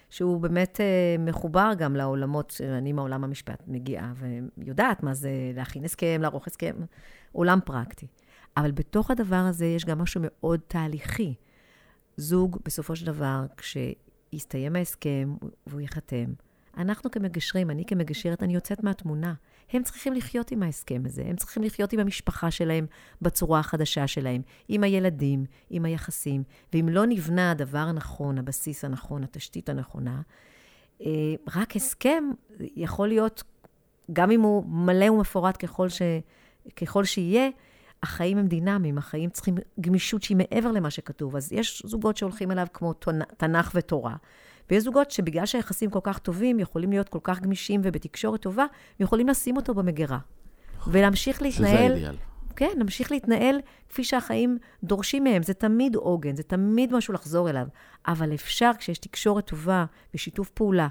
שהוא 0.10 0.42
באמת 0.42 0.82
אה, 0.82 1.16
מחובר 1.20 1.72
גם 1.78 1.96
לעולמות, 1.96 2.50
שאני 2.52 2.92
מעולם 2.92 3.24
המשפט 3.24 3.64
מגיעה, 3.68 4.14
ויודעת 4.58 5.04
מה 5.04 5.14
זה 5.14 5.30
להכין 5.56 5.84
הסכם, 5.84 6.20
לערוך 6.22 6.48
הסכם, 6.48 6.76
עולם 7.32 7.60
פרקטי. 7.66 8.08
אבל 8.58 8.72
בתוך 8.72 9.12
הדבר 9.12 9.36
הזה 9.36 9.66
יש 9.66 9.86
גם 9.86 10.00
משהו 10.00 10.22
מאוד 10.24 10.60
תהליכי. 10.68 11.34
זוג, 12.18 12.58
בסופו 12.66 12.96
של 12.96 13.06
דבר, 13.06 13.46
כשיסתיים 13.58 14.76
ההסכם 14.76 15.36
והוא 15.68 15.82
ייחתם, 15.82 16.34
אנחנו 16.78 17.12
כמגשרים, 17.12 17.70
אני 17.70 17.86
כמגשרת, 17.86 18.44
אני 18.44 18.54
יוצאת 18.56 18.84
מהתמונה. 18.84 19.34
הם 19.72 19.84
צריכים 19.84 20.14
לחיות 20.14 20.52
עם 20.52 20.64
ההסכם 20.64 21.02
הזה, 21.06 21.24
הם 21.26 21.36
צריכים 21.36 21.64
לחיות 21.64 21.94
עם 21.94 22.00
המשפחה 22.00 22.52
שלהם 22.52 22.86
בצורה 23.22 23.60
החדשה 23.60 24.08
שלהם, 24.08 24.42
עם 24.68 24.84
הילדים, 24.84 25.46
עם 25.70 25.86
היחסים. 25.86 26.44
ואם 26.74 26.90
לא 26.90 27.06
נבנה 27.06 27.52
הדבר 27.52 27.78
הנכון, 27.78 28.38
הבסיס 28.38 28.86
הנכון, 28.86 29.24
התשתית 29.24 29.70
הנכונה, 29.70 30.22
אה, 31.02 31.36
רק 31.56 31.76
הסכם 31.76 32.24
יכול 32.60 33.08
להיות, 33.08 33.44
גם 34.14 34.32
אם 34.32 34.42
הוא 34.42 34.66
מלא 34.66 35.12
ומפורט 35.12 35.66
ככל, 35.66 35.90
ש, 35.90 36.02
ככל 36.76 37.04
שיהיה, 37.04 37.50
החיים 38.04 38.38
הם 38.38 38.48
דינמיים, 38.48 38.98
החיים 38.98 39.30
צריכים 39.30 39.56
גמישות 39.82 40.24
שהיא 40.24 40.38
מעבר 40.38 40.72
למה 40.72 40.90
שכתוב. 40.90 41.36
אז 41.36 41.52
יש 41.52 41.82
זוגות 41.86 42.18
שהולכים 42.18 42.52
אליו 42.52 42.68
כמו 42.74 42.94
תנ"ך 43.38 43.72
ותורה, 43.76 44.16
ויש 44.70 44.84
זוגות 44.84 45.12
שבגלל 45.12 45.46
שהיחסים 45.46 45.90
כל 45.90 46.00
כך 46.04 46.20
טובים, 46.20 46.60
יכולים 46.60 46.90
להיות 46.90 47.10
כל 47.10 47.20
כך 47.24 47.40
גמישים 47.40 47.82
ובתקשורת 47.84 48.42
טובה, 48.42 48.66
יכולים 49.00 49.28
לשים 49.28 49.58
אותו 49.58 49.74
במגירה. 49.74 50.20
ולהמשיך 50.88 51.42
להתנהל... 51.42 51.76
שזה 51.76 51.80
האידיאל. 51.80 52.16
כן, 52.56 52.72
להמשיך 52.78 53.12
להתנהל 53.12 53.60
כפי 53.90 54.04
שהחיים 54.04 54.58
דורשים 54.84 55.24
מהם. 55.24 55.44
זה 55.44 55.54
תמיד 55.54 55.96
עוגן, 55.96 56.36
זה 56.36 56.44
תמיד 56.44 56.94
משהו 56.94 57.14
לחזור 57.14 57.50
אליו. 57.50 57.68
אבל 58.08 58.34
אפשר, 58.34 58.72
כשיש 58.78 58.98
תקשורת 58.98 59.46
טובה 59.46 59.86
ושיתוף 60.14 60.50
פעולה. 60.50 60.88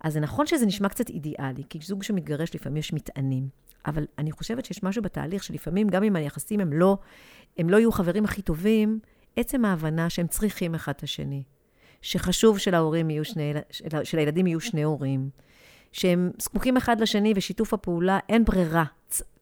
אז 0.00 0.12
זה 0.12 0.20
נכון 0.20 0.46
שזה 0.46 0.66
נשמע 0.66 0.88
קצת 0.88 1.08
אידיאלי, 1.08 1.62
כי 1.68 1.78
זוג 1.82 2.02
שמתגרש 2.02 2.54
לפעמים 2.54 2.76
יש 2.76 2.92
מטענים. 2.92 3.48
אבל 3.86 4.06
אני 4.18 4.32
חושבת 4.32 4.64
שיש 4.64 4.82
משהו 4.82 5.02
בתהליך 5.02 5.42
שלפעמים, 5.42 5.88
גם 5.88 6.02
אם 6.02 6.16
היחסים 6.16 6.60
הם 6.60 6.72
לא, 6.72 6.98
הם 7.58 7.70
לא 7.70 7.76
יהיו 7.76 7.92
חברים 7.92 8.24
הכי 8.24 8.42
טובים, 8.42 8.98
עצם 9.36 9.64
ההבנה 9.64 10.10
שהם 10.10 10.26
צריכים 10.26 10.74
אחד 10.74 10.92
את 10.96 11.02
השני. 11.02 11.42
שחשוב 12.02 12.58
שלהורים 12.58 13.10
יהיו 13.10 13.24
שני, 13.24 13.52
שלילדים 14.04 14.46
יהיו 14.46 14.60
שני 14.60 14.82
הורים. 14.82 15.30
שהם 15.92 16.30
זקוקים 16.38 16.76
אחד 16.76 17.00
לשני 17.00 17.32
ושיתוף 17.36 17.74
הפעולה, 17.74 18.18
אין 18.28 18.44
ברירה. 18.44 18.84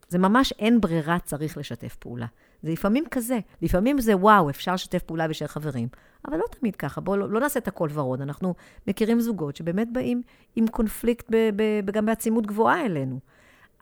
זה 0.08 0.18
ממש 0.18 0.52
אין 0.58 0.80
ברירה, 0.80 1.18
צריך 1.18 1.58
לשתף 1.58 1.96
פעולה. 1.98 2.26
זה 2.62 2.72
לפעמים 2.72 3.04
כזה. 3.10 3.38
לפעמים 3.62 4.00
זה 4.00 4.16
וואו, 4.16 4.50
אפשר 4.50 4.74
לשתף 4.74 5.02
פעולה 5.02 5.28
בשביל 5.28 5.48
חברים. 5.48 5.88
אבל 6.28 6.36
לא 6.36 6.44
תמיד 6.50 6.76
ככה. 6.76 7.00
בואו 7.00 7.16
לא, 7.16 7.30
לא 7.30 7.40
נעשה 7.40 7.60
את 7.60 7.68
הכל 7.68 7.88
ורוד. 7.92 8.20
אנחנו 8.20 8.54
מכירים 8.86 9.20
זוגות 9.20 9.56
שבאמת 9.56 9.88
באים 9.92 10.22
עם 10.56 10.68
קונפליקט 10.68 11.26
ב, 11.30 11.36
ב, 11.56 11.90
גם 11.90 12.06
בעצימות 12.06 12.46
גבוהה 12.46 12.86
אלינו. 12.86 13.20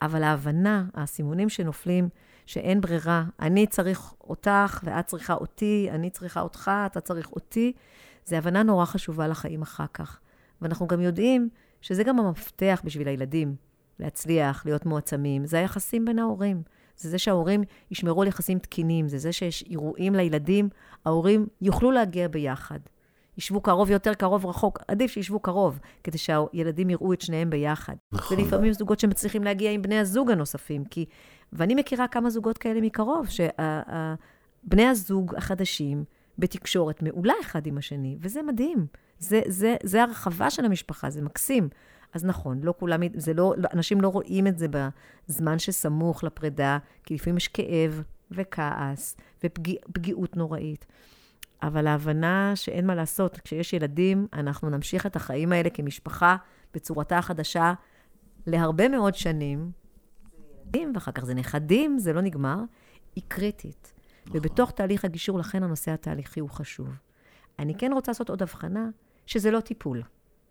אבל 0.03 0.23
ההבנה, 0.23 0.85
הסימונים 0.95 1.49
שנופלים, 1.49 2.09
שאין 2.47 2.81
ברירה, 2.81 3.25
אני 3.41 3.67
צריך 3.67 4.15
אותך 4.21 4.81
ואת 4.85 5.07
צריכה 5.07 5.35
אותי, 5.35 5.89
אני 5.91 6.11
צריכה 6.11 6.41
אותך, 6.41 6.71
אתה 6.87 7.01
צריך 7.01 7.33
אותי, 7.33 7.73
זו 8.27 8.37
הבנה 8.37 8.63
נורא 8.63 8.85
חשובה 8.85 9.29
לחיים 9.29 9.63
אחר 9.63 9.87
כך. 9.95 10.21
ואנחנו 10.63 10.87
גם 10.87 11.01
יודעים 11.01 11.49
שזה 11.81 12.05
גם 12.05 12.19
המפתח 12.19 12.83
בשביל 12.85 13.09
הילדים 13.09 13.55
להצליח, 13.99 14.67
להיות 14.67 14.87
מועצמים, 14.87 15.47
זה 15.47 15.59
היחסים 15.59 16.05
בין 16.05 16.19
ההורים. 16.19 16.63
זה 16.97 17.11
זה 17.11 17.19
שההורים 17.19 17.63
ישמרו 17.91 18.23
על 18.23 18.29
יחסים 18.29 18.59
תקינים, 18.59 19.09
זה 19.09 19.19
זה 19.19 19.33
שיש 19.33 19.65
אירועים 19.71 20.15
לילדים, 20.15 20.69
ההורים 21.05 21.47
יוכלו 21.61 21.91
להגיע 21.91 22.29
ביחד. 22.29 22.79
ישבו 23.39 23.61
קרוב 23.61 23.91
יותר, 23.91 24.15
קרוב 24.15 24.47
רחוק, 24.47 24.79
עדיף 24.89 25.11
שישבו 25.11 25.41
קרוב, 25.41 25.79
כדי 26.05 26.19
שהילדים 26.19 26.91
יראו 26.91 27.13
את 27.13 27.21
שניהם 27.21 27.51
ביחד. 27.51 27.95
נכון. 28.13 28.39
ולפעמים 28.39 28.73
זוגות 28.73 29.01
שמצליחים 29.01 29.45
להגיע 29.45 29.71
עם 29.71 29.83
בני 29.83 29.99
הזוג 29.99 30.31
הנוספים, 30.31 30.85
כי... 30.85 31.05
ואני 31.53 31.75
מכירה 31.75 32.09
כמה 32.09 32.31
זוגות 32.31 32.59
כאלה 32.59 32.81
מקרוב, 32.81 33.27
שבני 33.29 34.87
הזוג 34.87 35.35
החדשים 35.35 36.05
בתקשורת 36.39 37.03
מעולה 37.03 37.35
אחד 37.41 37.67
עם 37.67 37.79
השני, 37.79 38.17
וזה 38.21 38.43
מדהים. 38.43 38.87
זה, 39.19 39.41
זה, 39.47 39.77
זה 39.83 40.03
הרחבה 40.03 40.51
של 40.51 40.65
המשפחה, 40.65 41.11
זה 41.11 41.23
מקסים. 41.23 41.69
אז 42.13 42.25
נכון, 42.25 42.61
לא 42.63 42.75
כולם, 42.79 43.01
זה 43.15 43.35
לא, 43.35 43.55
אנשים 43.73 44.01
לא 44.01 44.09
רואים 44.09 44.47
את 44.47 44.59
זה 44.59 44.67
בזמן 45.29 45.59
שסמוך 45.59 46.25
לפרידה, 46.25 46.79
כי 47.05 47.15
לפעמים 47.15 47.37
יש 47.37 47.49
כאב 47.49 48.03
וכעס 48.31 49.17
ופגיעות 49.45 50.37
נוראית. 50.37 50.87
אבל 51.63 51.87
ההבנה 51.87 52.53
שאין 52.55 52.87
מה 52.87 52.95
לעשות, 52.95 53.41
כשיש 53.45 53.73
ילדים, 53.73 54.27
אנחנו 54.33 54.71
נמשיך 54.71 55.07
את 55.07 55.17
החיים 55.17 55.53
האלה 55.53 55.71
כמשפחה 55.71 56.37
בצורתה 56.75 57.19
החדשה 57.19 57.75
להרבה 58.47 58.89
מאוד 58.89 59.15
שנים. 59.15 59.71
ואחר 60.95 61.13
כך 61.13 61.25
זה 61.25 61.35
נכדים, 61.35 61.99
זה 61.99 62.13
לא 62.13 62.21
נגמר, 62.21 62.59
היא 63.17 63.25
קריטית. 63.29 63.93
נכון. 64.27 64.41
ובתוך 64.41 64.71
תהליך 64.71 65.05
הגישור, 65.05 65.39
לכן 65.39 65.63
הנושא 65.63 65.91
התהליכי 65.91 66.41
הוא 66.41 66.51
חשוב. 66.51 66.89
אני 67.59 67.75
כן 67.75 67.93
רוצה 67.93 68.11
לעשות 68.11 68.31
עוד 68.31 68.43
הבחנה, 68.43 68.89
שזה 69.27 69.51
לא 69.51 69.61
טיפול. 69.61 70.03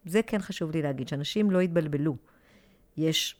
זה 0.05 0.21
כן 0.21 0.39
חשוב 0.39 0.71
לי 0.71 0.81
להגיד, 0.81 1.07
שאנשים 1.07 1.51
לא 1.51 1.61
יתבלבלו. 1.61 2.17
יש 2.97 3.39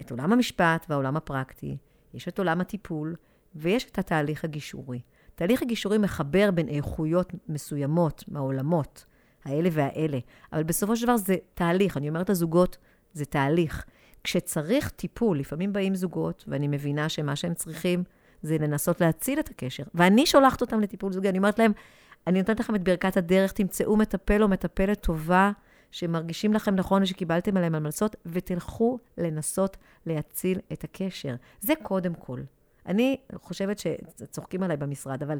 את 0.00 0.10
עולם 0.10 0.32
המשפט 0.32 0.86
והעולם 0.88 1.16
הפרקטי, 1.16 1.76
יש 2.14 2.28
את 2.28 2.38
עולם 2.38 2.60
הטיפול, 2.60 3.14
ויש 3.54 3.84
את 3.84 3.98
התהליך 3.98 4.44
הגישורי. 4.44 5.00
תהליך 5.34 5.62
הגישורי 5.62 5.98
מחבר 5.98 6.50
בין 6.50 6.68
איכויות 6.68 7.32
מסוימות 7.48 8.24
מהעולמות, 8.28 9.04
האלה 9.44 9.68
והאלה, 9.72 10.18
אבל 10.52 10.62
בסופו 10.62 10.96
של 10.96 11.06
דבר 11.06 11.16
זה 11.16 11.36
תהליך. 11.54 11.96
אני 11.96 12.08
אומרת 12.08 12.30
לזוגות, 12.30 12.78
זה 13.12 13.24
תהליך. 13.24 13.84
כשצריך 14.24 14.88
טיפול, 14.88 15.38
לפעמים 15.38 15.72
באים 15.72 15.94
זוגות, 15.94 16.44
ואני 16.48 16.68
מבינה 16.68 17.08
שמה 17.08 17.36
שהם 17.36 17.54
צריכים 17.54 18.04
זה 18.42 18.58
לנסות 18.58 19.00
להציל 19.00 19.40
את 19.40 19.48
הקשר. 19.50 19.82
ואני 19.94 20.26
שולחת 20.26 20.60
אותם 20.60 20.80
לטיפול 20.80 21.12
זוגי, 21.12 21.28
אני 21.28 21.38
אומרת 21.38 21.58
להם, 21.58 21.72
אני 22.26 22.38
נותנת 22.38 22.60
לכם 22.60 22.74
את 22.74 22.82
ברכת 22.84 23.16
הדרך, 23.16 23.52
תמצאו 23.52 23.96
מטפל 23.96 24.42
או 24.42 24.48
מטפלת 24.48 25.00
טובה, 25.00 25.52
שמרגישים 25.90 26.54
לכם 26.54 26.74
נכון 26.74 27.02
ושקיבלתם 27.02 27.56
עליהם 27.56 27.74
המלצות, 27.74 28.16
ותלכו 28.26 28.98
לנסות 29.18 29.76
להציל 30.06 30.58
את 30.72 30.84
הקשר. 30.84 31.34
זה 31.60 31.72
קודם 31.82 32.14
כל. 32.14 32.40
אני 32.88 33.16
חושבת 33.34 33.78
שצוחקים 33.78 34.62
עליי 34.62 34.76
במשרד, 34.76 35.22
אבל, 35.22 35.38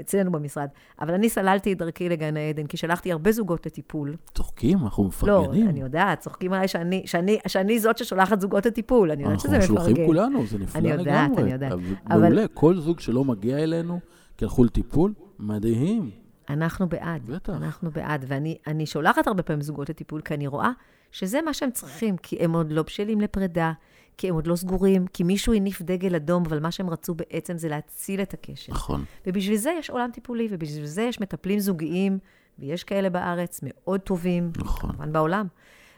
אצלנו 0.00 0.32
במשרד, 0.32 0.68
אבל 1.00 1.14
אני 1.14 1.28
סללתי 1.28 1.72
את 1.72 1.78
דרכי 1.78 2.08
לגן 2.08 2.36
העדן, 2.36 2.66
כי 2.66 2.76
שלחתי 2.76 3.12
הרבה 3.12 3.32
זוגות 3.32 3.66
לטיפול. 3.66 4.16
צוחקים? 4.34 4.78
אנחנו 4.78 5.04
מפרגנים. 5.04 5.64
לא, 5.64 5.70
אני 5.70 5.80
יודעת, 5.80 6.20
צוחקים 6.20 6.52
עליי 6.52 6.68
שאני, 6.68 7.02
שאני, 7.06 7.38
שאני 7.46 7.78
זאת 7.80 7.98
ששולחת 7.98 8.40
זוגות 8.40 8.66
לטיפול, 8.66 9.10
אני 9.10 9.22
יודעת 9.22 9.40
שזה 9.40 9.58
מפרגן. 9.58 9.72
אנחנו 9.72 9.86
שולחים 9.86 10.06
כולנו, 10.06 10.46
זה 10.46 10.58
נפלא 10.58 10.80
לגמרי. 10.80 11.42
אני 11.42 11.52
יודעת, 11.52 11.72
אני 11.72 11.82
יודעת. 11.86 12.00
אבל... 12.10 12.20
מעולה, 12.20 12.48
כל 12.48 12.76
זוג 12.76 13.00
שלא 13.00 13.24
מגיע 13.24 13.58
אלינו, 13.58 14.00
כי 14.36 14.44
הלכו 14.44 14.64
לטיפול, 14.64 15.14
מדהים. 15.38 16.10
אנחנו 16.50 16.88
בעד. 16.88 17.26
בטח. 17.26 17.52
אנחנו 17.52 17.90
בעד. 17.90 18.24
ואני 18.28 18.86
שולחת 18.86 19.26
הרבה 19.26 19.42
פעמים 19.42 19.62
זוגות 19.62 19.90
לטיפול, 19.90 20.20
כי 20.20 20.34
אני 20.34 20.46
רואה 20.46 20.70
שזה 21.12 21.42
מה 21.42 21.54
שהם 21.54 21.70
צריכים, 21.70 22.16
כי 22.16 22.36
הם 22.40 22.52
עוד 22.52 22.72
לא 22.72 22.82
בשלים 22.82 23.20
לפרידה, 23.20 23.72
כי 24.18 24.28
הם 24.28 24.34
עוד 24.34 24.46
לא 24.46 24.56
סגורים, 24.56 25.06
כי 25.06 25.22
מישהו 25.22 25.52
הניף 25.52 25.82
דגל 25.82 26.14
אדום, 26.14 26.42
אבל 26.46 26.60
מה 26.60 26.70
שהם 26.70 26.90
רצו 26.90 27.14
בעצם 27.14 27.58
זה 27.58 27.68
להציל 27.68 28.22
את 28.22 28.34
הקשר. 28.34 28.72
נכון. 28.72 29.04
ובשביל 29.26 29.56
זה 29.56 29.70
יש 29.78 29.90
עולם 29.90 30.10
טיפולי, 30.12 30.48
ובשביל 30.50 30.86
זה 30.86 31.02
יש 31.02 31.20
מטפלים 31.20 31.58
זוגיים, 31.58 32.18
ויש 32.58 32.84
כאלה 32.84 33.10
בארץ 33.10 33.60
מאוד 33.62 34.00
טובים, 34.00 34.52
נכון. 34.56 34.90
כמובן 34.90 35.12
בעולם. 35.12 35.46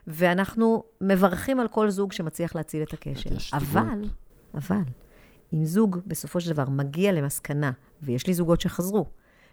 ואנחנו 0.07 0.85
מברכים 1.01 1.61
על 1.61 1.69
כל 1.69 1.91
זוג 1.91 2.13
שמצליח 2.13 2.55
להציל 2.55 2.83
את 2.83 2.93
הקשר. 2.93 3.31
אבל, 3.53 4.09
אבל, 4.55 4.83
אם 5.55 5.65
זוג 5.65 5.99
בסופו 6.07 6.41
של 6.41 6.53
דבר 6.53 6.65
מגיע 6.69 7.13
למסקנה, 7.13 7.71
ויש 8.03 8.27
לי 8.27 8.35
זוגות 8.35 8.61
שחזרו, 8.61 9.07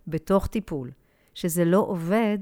בתוך 0.08 0.48
טיפול, 0.48 0.92
שזה 1.34 1.66
לא 1.66 1.78
עובד, 1.80 2.38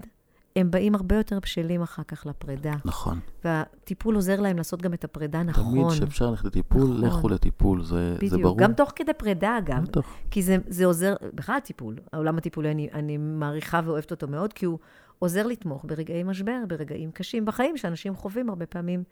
הם 0.56 0.72
באים 0.72 0.96
הרבה 0.96 1.16
יותר 1.16 1.40
בשלים 1.40 1.82
אחר 1.82 2.04
כך 2.04 2.26
לפרידה. 2.26 2.74
נכון. 2.86 3.20
והטיפול 3.44 4.16
עוזר 4.16 4.42
להם 4.42 4.58
לעשות 4.58 4.82
גם 4.82 4.94
את 4.94 5.04
הפרידה 5.04 5.44
נכון. 5.44 5.72
תמיד 5.72 5.88
כשאפשר 5.88 6.30
ללכת 6.30 6.46
לטיפול, 6.46 6.84
נכון. 6.84 7.04
לכו 7.04 7.30
לטיפול, 7.30 7.84
זה, 7.84 8.14
בדיוק. 8.18 8.32
זה 8.32 8.38
ברור. 8.38 8.58
גם 8.58 8.74
תוך 8.74 8.92
כדי 8.96 9.14
פרידה, 9.14 9.58
אגב. 9.58 9.84
בטח. 9.84 10.02
כי 10.32 10.42
זה, 10.44 10.58
זה 10.68 10.86
עוזר, 10.86 11.16
בכלל 11.34 11.60
טיפול, 11.60 11.96
העולם 12.14 12.38
הטיפולי, 12.38 12.72
אני, 12.72 12.90
אני 12.94 13.18
מעריכה 13.18 13.82
ואוהבת 13.86 14.12
אותו 14.12 14.28
מאוד, 14.28 14.54
כי 14.54 14.66
הוא 14.66 14.80
עוזר 15.20 15.48
לתמוך 15.48 15.86
ברגעי 15.88 16.24
משבר, 16.24 16.58
ברגעים 16.68 17.12
קשים 17.12 17.46
בחיים, 17.46 17.78
שאנשים 17.78 18.16
חווים 18.16 18.50
הרבה 18.50 18.66
פעמים 18.66 19.04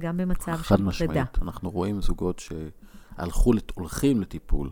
גם 0.00 0.16
במצב 0.16 0.56
של 0.56 0.62
חד 0.62 0.76
פרידה. 0.76 0.88
משמעית. 0.88 1.38
אנחנו 1.42 1.70
רואים 1.70 2.00
זוגות 2.00 2.38
שהלכו, 2.38 3.52
הולכים 3.74 4.20
לטיפול, 4.20 4.70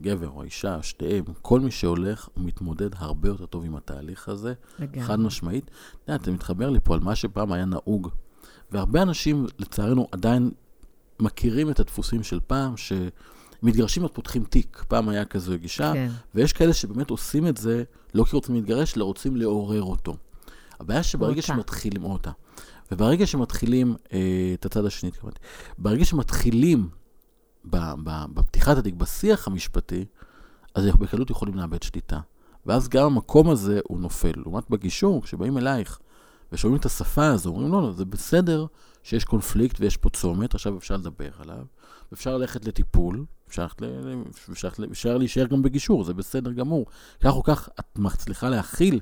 גבר 0.00 0.28
או 0.28 0.42
אישה, 0.42 0.82
שתיהם, 0.82 1.24
כל 1.42 1.60
מי 1.60 1.70
שהולך, 1.70 2.28
הוא 2.34 2.44
מתמודד 2.44 2.90
הרבה 2.96 3.28
יותר 3.28 3.46
טוב 3.46 3.64
עם 3.64 3.76
התהליך 3.76 4.28
הזה. 4.28 4.52
לגמרי. 4.78 5.02
חד 5.02 5.20
משמעית. 5.20 5.64
אתה 5.64 6.12
יודע, 6.12 6.22
אתה 6.22 6.30
מתחבר 6.30 6.70
לי 6.70 6.78
פה 6.84 6.94
על 6.94 7.00
מה 7.00 7.14
שפעם 7.14 7.52
היה 7.52 7.64
נהוג. 7.64 8.08
והרבה 8.70 9.02
אנשים, 9.02 9.46
לצערנו, 9.58 10.08
עדיין 10.12 10.50
מכירים 11.20 11.70
את 11.70 11.80
הדפוסים 11.80 12.22
של 12.22 12.40
פעם, 12.46 12.74
שמתגרשים 12.76 14.04
אז 14.04 14.10
פותחים 14.12 14.44
תיק. 14.44 14.84
פעם 14.88 15.08
היה 15.08 15.24
כזו 15.24 15.52
גישה, 15.58 15.92
כן. 15.92 16.10
ויש 16.34 16.52
כאלה 16.52 16.72
שבאמת 16.72 17.10
עושים 17.10 17.46
את 17.46 17.56
זה, 17.56 17.82
לא 18.14 18.24
כי 18.24 18.36
רוצים 18.36 18.54
להתגרש, 18.54 18.96
אלא 18.96 19.04
רוצים 19.04 19.36
לעורר 19.36 19.82
אותו. 19.82 20.16
הבעיה 20.80 21.02
שברגע 21.02 21.30
אותה. 21.30 21.42
שמתחילים 21.42 22.04
אותה, 22.04 22.30
וברגע 22.92 23.26
שמתחילים, 23.26 23.96
אה, 24.12 24.18
את 24.54 24.66
הצד 24.66 24.84
השני 24.84 25.08
התכוונתי, 25.08 25.38
ברגע 25.78 26.04
שמתחילים 26.04 26.88
ב, 27.64 27.76
ב, 28.04 28.24
בפתיחת 28.60 28.78
התיק, 28.78 28.94
בשיח 28.94 29.46
המשפטי, 29.46 30.04
אז 30.74 30.86
אנחנו 30.86 31.00
בקלות 31.00 31.30
יכולים 31.30 31.54
לאבד 31.54 31.82
שליטה. 31.82 32.20
ואז 32.66 32.88
גם 32.88 33.06
המקום 33.06 33.50
הזה 33.50 33.80
הוא 33.88 34.00
נופל. 34.00 34.32
לעומת 34.36 34.70
בגישור, 34.70 35.22
כשבאים 35.22 35.58
אלייך 35.58 35.98
ושומעים 36.52 36.80
את 36.80 36.86
השפה 36.86 37.26
הזו, 37.26 37.50
אומרים, 37.50 37.72
לא, 37.72 37.82
לא, 37.82 37.92
זה 37.92 38.04
בסדר 38.04 38.66
שיש 39.02 39.24
קונפליקט 39.24 39.80
ויש 39.80 39.96
פה 39.96 40.10
צומת, 40.10 40.54
עכשיו 40.54 40.78
אפשר 40.78 40.96
לדבר 40.96 41.30
עליו, 41.38 41.64
אפשר 42.12 42.36
ללכת 42.36 42.64
לטיפול, 42.64 43.24
אפשר, 43.48 43.66
אפשר, 44.52 44.68
אפשר 44.90 45.18
להישאר 45.18 45.46
גם 45.46 45.62
בגישור, 45.62 46.04
זה 46.04 46.14
בסדר 46.14 46.52
גמור. 46.52 46.86
כך 47.20 47.32
או 47.32 47.42
כך, 47.42 47.68
את 47.80 47.98
מצליחה 47.98 48.48
להכיל 48.48 49.00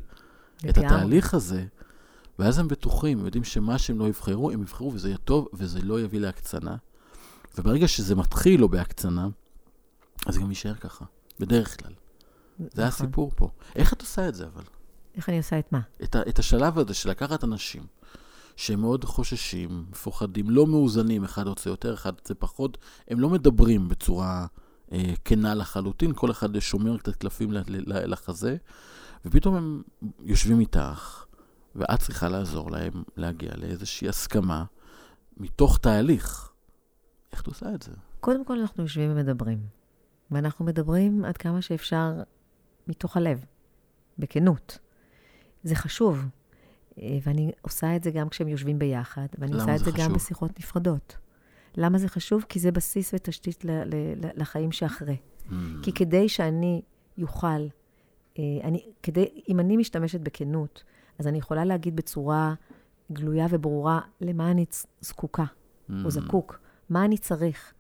את. 0.69 0.79
התהליך 0.79 1.35
הזה, 1.35 1.65
ואז 2.39 2.59
הם 2.59 2.69
בטוחים, 2.69 3.19
הם 3.19 3.25
יודעים 3.25 3.45
שמה 3.45 3.79
שהם 3.79 3.99
לא 3.99 4.09
יבחרו, 4.09 4.51
הם 4.51 4.63
יבחרו 4.63 4.93
וזה 4.93 5.09
יהיה 5.09 5.19
טוב, 5.19 5.49
וזה 5.53 5.81
לא 5.83 6.01
יביא 6.01 6.21
להקצנה. 6.21 6.77
וברגע 7.59 7.89
שזה 7.89 8.15
מתחיל 8.15 8.63
או 8.63 8.69
בהקצנה, 8.69 9.29
אז 10.27 10.39
גם 10.39 10.49
יישאר 10.49 10.75
ככה, 10.75 11.05
בדרך 11.41 11.81
כלל. 11.81 11.93
זה 12.59 12.67
נכון. 12.67 12.83
הסיפור 12.85 13.33
פה. 13.37 13.51
איך 13.77 13.93
את 13.93 14.01
עושה 14.01 14.29
את 14.29 14.35
זה, 14.35 14.47
אבל? 14.47 14.63
איך 15.17 15.29
אני 15.29 15.39
עושה 15.39 15.59
את 15.59 15.73
מה? 15.73 15.81
את, 16.03 16.15
ה, 16.15 16.23
את 16.29 16.39
השלב 16.39 16.79
הזה 16.79 16.95
של 16.95 17.11
לקחת 17.11 17.45
אנשים 17.45 17.87
שהם 18.57 18.81
מאוד 18.81 19.05
חוששים, 19.05 19.85
מפוחדים, 19.91 20.51
לא 20.51 20.67
מאוזנים, 20.67 21.25
אחד 21.25 21.47
רוצה 21.47 21.71
יותר, 21.71 21.95
אחד 21.95 22.13
רוצה 22.19 22.35
פחות, 22.35 22.79
הם 23.09 23.21
לא 23.21 23.29
מדברים 23.29 23.89
בצורה 23.89 24.47
אה, 24.93 25.13
כנה 25.25 25.55
לחלוטין, 25.55 26.13
כל 26.15 26.31
אחד 26.31 26.59
שומר 26.59 26.99
קצת 26.99 27.17
קלפים 27.17 27.53
ל- 27.53 27.63
ל- 27.69 28.13
לחזה, 28.13 28.57
ופתאום 29.25 29.55
הם 29.55 29.83
יושבים 30.21 30.61
איתך, 30.61 31.25
ואת 31.77 32.01
צריכה 32.01 32.29
לעזור 32.29 32.71
להם 32.71 33.03
להגיע 33.17 33.51
לאיזושהי 33.57 34.09
הסכמה 34.09 34.65
מתוך 35.37 35.79
תהליך. 35.79 36.51
איך 37.33 37.43
את 37.43 37.47
עושה 37.47 37.75
את 37.75 37.83
זה? 37.83 37.93
קודם 38.21 38.45
כל 38.45 38.61
אנחנו 38.61 38.83
יושבים 38.83 39.11
ומדברים. 39.13 39.78
ואנחנו 40.31 40.65
מדברים 40.65 41.25
עד 41.25 41.37
כמה 41.37 41.63
שאפשר 41.63 42.13
מתוך 42.89 43.17
הלב, 43.17 43.45
בכנות. 44.19 44.79
זה 45.63 45.75
חשוב. 45.75 46.25
אה, 47.03 47.19
ואני 47.23 47.53
עושה 47.63 47.97
את 47.97 48.05
זה 48.05 48.11
גם 48.11 48.29
כשהם 48.29 48.49
יושבים 48.49 48.79
ביחד, 48.79 49.27
ואני 49.39 49.55
עושה 49.55 49.75
את 49.75 49.79
זה 49.79 49.85
זה 49.85 49.91
גם 49.91 49.99
חשוב? 49.99 50.15
בשיחות 50.15 50.59
נפרדות. 50.59 51.17
למה 51.77 51.99
זה 51.99 52.09
חשוב? 52.09 52.45
כי 52.49 52.61
זה 52.61 52.73
בסיס 52.73 53.15
ותשתית 53.15 53.65
ל- 53.65 53.71
ל- 53.71 54.27
ל- 54.27 54.31
לחיים 54.41 54.73
שאחרי. 54.73 55.17
Mm, 55.17 55.53
כי 55.83 55.93
כדי 55.93 56.29
שאני 56.29 56.83
יוכל, 57.19 57.47
אה, 58.39 58.43
אני, 58.65 58.87
כדי, 59.03 59.43
אם 59.49 59.61
אני 59.61 59.77
משתמשת 59.77 60.21
בכנות, 60.21 60.85
אז 61.19 61.27
אני 61.27 61.39
יכולה 61.39 61.65
להגיד 61.65 61.97
בצורה 61.97 62.55
גלויה 63.13 63.47
וברורה 63.51 64.01
למה 64.21 64.51
אני 64.51 64.65
זקוקה. 65.01 65.45
mm, 65.45 65.93
או 66.05 66.11
זקוק, 66.11 66.61
מה 66.91 67.05
אני 67.05 67.19
צריך 67.19 67.73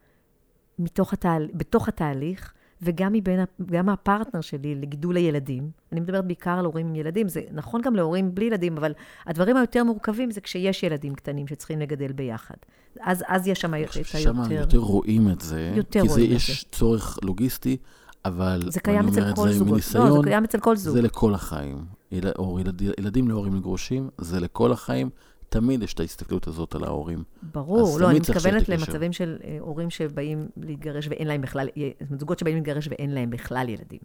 מתוך 0.78 1.12
התהל... 1.12 1.48
בתוך 1.54 1.88
התהליך, 1.88 2.52
וגם 2.82 3.12
מבין, 3.12 3.40
גם 3.66 3.86
מהפרטנר 3.86 4.40
שלי 4.40 4.74
לגידול 4.74 5.16
הילדים. 5.16 5.70
אני 5.92 6.00
מדברת 6.00 6.24
בעיקר 6.24 6.50
על 6.58 6.64
הורים 6.64 6.86
עם 6.86 6.94
ילדים, 6.94 7.28
זה 7.28 7.40
נכון 7.52 7.80
גם 7.82 7.96
להורים 7.96 8.34
בלי 8.34 8.44
ילדים, 8.44 8.76
אבל 8.76 8.92
הדברים 9.26 9.56
היותר 9.56 9.84
מורכבים 9.84 10.30
זה 10.30 10.40
כשיש 10.40 10.82
ילדים 10.82 11.14
קטנים 11.14 11.46
שצריכים 11.46 11.80
לגדל 11.80 12.12
ביחד. 12.12 12.54
אז, 13.00 13.24
אז 13.28 13.46
יש 13.46 13.60
שם 13.60 13.74
היותר... 13.74 14.02
ששם 14.02 14.36
יותר 14.50 14.78
רואים 14.78 15.30
את 15.30 15.40
זה, 15.40 15.72
יותר 15.76 16.02
כי 16.02 16.08
זה 16.08 16.20
יש 16.20 16.64
צורך 16.72 17.18
לוגיסטי, 17.22 17.76
אבל 18.24 18.62
זה 18.68 18.80
קיים 18.80 19.08
אצל 19.08 19.34
כל 19.34 19.48
זה 19.48 19.58
זוגות. 19.58 19.68
לא, 19.68 19.72
מניסיון, 19.72 20.22
זה 20.22 20.28
קיים 20.28 20.44
אצל 20.44 20.60
כל 20.60 20.76
זוג. 20.76 20.94
זה 20.94 21.02
לכל 21.02 21.34
החיים. 21.34 21.84
יל... 22.12 22.28
או 22.38 22.60
ילד... 22.60 22.82
ילדים 22.98 23.28
להורים 23.28 23.54
לגרושים, 23.54 24.10
זה 24.18 24.40
לכל 24.40 24.72
החיים. 24.72 25.10
תמיד 25.48 25.82
יש 25.82 25.94
את 25.94 26.00
ההסתכלות 26.00 26.46
הזאת 26.46 26.74
על 26.74 26.84
ההורים. 26.84 27.24
ברור, 27.42 28.00
לא, 28.00 28.10
אני 28.10 28.18
מתכוונת. 28.18 28.68
למצבים 28.68 29.12
של 29.12 29.38
אה, 29.44 29.56
הורים 29.60 29.90
שבאים 29.90 30.48
להתגרש 30.56 31.08
ואין 31.08 31.28
להם 31.28 31.40
בכלל, 31.40 31.68
אומרת, 31.76 32.20
זוגות 32.20 32.38
שבאים 32.38 32.56
להתגרש 32.56 32.88
ואין 32.88 33.10
להם 33.10 33.30
בכלל 33.30 33.68
ילדים. 33.68 34.00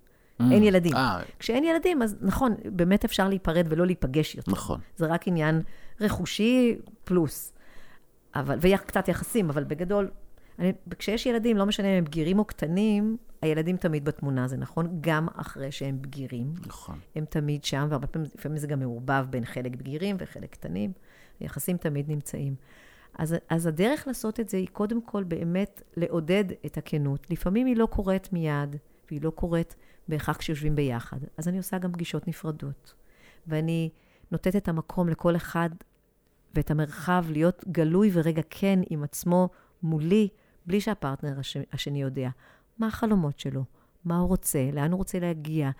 אין 0.52 0.64
ילדים. 0.64 0.96
אה, 0.96 1.22
כשאין 1.40 1.64
ילדים, 1.64 2.02
אז 2.02 2.16
נכון, 2.22 2.54
באמת 2.66 3.06
אפשר 3.06 3.30
להיפרד 3.30 3.66
ולא 3.70 3.86
להיפגש 3.86 4.36
יותר. 4.36 4.52
נכון. 4.52 4.80
זה 4.98 5.06
רק 5.06 5.28
עניין 5.28 5.62
רכושי 6.02 6.76
פלוס. 7.04 7.54
אבל, 8.36 8.58
וקצת 8.62 9.08
יחסים, 9.08 9.50
אבל 9.50 9.64
בגדול, 9.64 10.12
אני, 10.60 10.74
כשיש 11.00 11.26
ילדים, 11.26 11.58
לא 11.58 11.66
משנה 11.66 11.88
אם 11.88 11.98
הם 11.98 12.04
בגירים 12.04 12.40
או 12.40 12.46
קטנים, 12.46 13.18
הילדים 13.42 13.78
תמיד 13.78 14.06
בתמונה, 14.06 14.48
זה 14.48 14.58
נכון 14.58 14.98
גם 15.02 15.28
אחרי 15.36 15.72
שהם 15.72 16.02
בגירים. 16.02 16.54
נכון. 16.68 17.00
הם 17.16 17.26
תמיד 17.26 17.64
שם, 17.64 17.88
והרבה 17.90 18.08
פעמים 18.08 18.30
לפעמים 18.36 18.58
זה 18.58 18.68
גם 18.68 18.80
מעורבב 18.80 19.26
בין 19.30 19.46
חלק 19.46 19.76
בגירים 19.76 20.16
וחלק 20.20 20.52
קטנים. 20.52 20.92
היחסים 21.44 21.78
תמיד 21.78 22.10
נמצאים. 22.10 22.56
אז, 23.18 23.36
אז 23.50 23.68
הדרך 23.68 24.08
לעשות 24.08 24.40
את 24.40 24.50
זה 24.50 24.58
היא 24.58 24.68
קודם 24.68 25.02
כל 25.02 25.24
באמת 25.24 25.82
לעודד 25.98 26.46
את 26.66 26.78
הכנות. 26.78 27.28
לפעמים 27.30 27.68
היא 27.68 27.78
לא 27.78 27.86
קורית 27.86 28.34
מיד, 28.34 28.76
והיא 29.10 29.22
לא 29.22 29.30
קורית 29.30 29.76
בהכרח 30.08 30.38
כשיושבים 30.38 30.76
ביחד. 30.76 31.18
אז 31.38 31.48
אני 31.48 31.58
עושה 31.58 31.78
גם 31.78 31.92
פגישות 31.92 32.28
נפרדות. 32.28 32.94
ואני 33.48 33.90
נותנת 34.32 34.56
את 34.56 34.68
המקום 34.68 35.10
לכל 35.10 35.36
אחד 35.36 35.70
ואת 36.56 36.72
המרחב 36.72 37.26
להיות 37.30 37.64
גלוי 37.72 38.10
ורגע 38.14 38.42
כן 38.50 38.80
עם 38.90 39.04
עצמו 39.04 39.50
מולי, 39.84 40.28
בלי 40.66 40.82
שהפרטנר 40.82 41.40
הש, 41.40 41.58
השני 41.74 42.02
יודע. 42.02 42.30
מה 42.78 42.88
החלומות 42.88 43.40
שלו? 43.40 43.64
מה 44.06 44.18
הוא 44.18 44.28
רוצה? 44.28 44.70
לאן 44.74 44.92
הוא 44.92 44.98
רוצה 44.98 45.20
להגיע? 45.20 45.72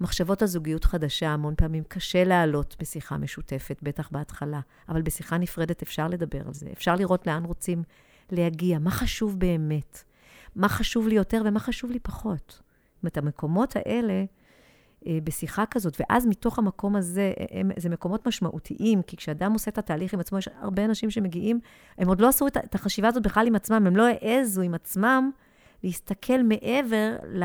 מחשבות 0.00 0.42
על 0.42 0.48
זוגיות 0.48 0.84
חדשה, 0.84 1.28
המון 1.28 1.54
פעמים 1.56 1.82
קשה 1.88 2.24
להעלות 2.24 2.76
בשיחה 2.80 3.16
משותפת, 3.16 3.78
בטח 3.82 4.08
בהתחלה, 4.12 4.60
אבל 4.88 5.02
בשיחה 5.02 5.38
נפרדת 5.38 5.82
אפשר 5.82 6.08
לדבר 6.08 6.46
על 6.46 6.54
זה. 6.54 6.68
אפשר 6.72 6.96
לראות 6.96 7.26
לאן 7.26 7.44
רוצים 7.44 7.82
להגיע, 8.30 8.78
מה 8.78 8.90
חשוב 8.90 9.38
באמת, 9.38 10.02
מה 10.56 10.68
חשוב 10.68 11.08
לי 11.08 11.14
יותר 11.14 11.42
ומה 11.44 11.60
חשוב 11.60 11.90
לי 11.90 11.98
פחות. 11.98 12.62
זאת 12.94 13.02
אומרת, 13.02 13.16
המקומות 13.16 13.76
האלה, 13.76 14.24
אה, 15.06 15.18
בשיחה 15.24 15.66
כזאת, 15.66 16.00
ואז 16.00 16.26
מתוך 16.26 16.58
המקום 16.58 16.96
הזה, 16.96 17.32
הם, 17.50 17.70
זה 17.76 17.88
מקומות 17.88 18.26
משמעותיים, 18.26 19.02
כי 19.02 19.16
כשאדם 19.16 19.52
עושה 19.52 19.70
את 19.70 19.78
התהליך 19.78 20.14
עם 20.14 20.20
עצמו, 20.20 20.38
יש 20.38 20.48
הרבה 20.60 20.84
אנשים 20.84 21.10
שמגיעים, 21.10 21.60
הם 21.98 22.08
עוד 22.08 22.20
לא 22.20 22.28
עשו 22.28 22.46
את, 22.46 22.74
החשיבה 22.74 23.08
הזאת 23.08 23.22
בכלל 23.22 23.46
עם 23.46 23.54
עצמם, 23.54 23.86
הם 23.86 23.96
לא 23.96 24.06
העזו 24.06 24.62
עם 24.62 24.74
עצמם 24.74 25.30
להסתכל 25.82 26.42
מעבר 26.42 27.16
ל... 27.28 27.44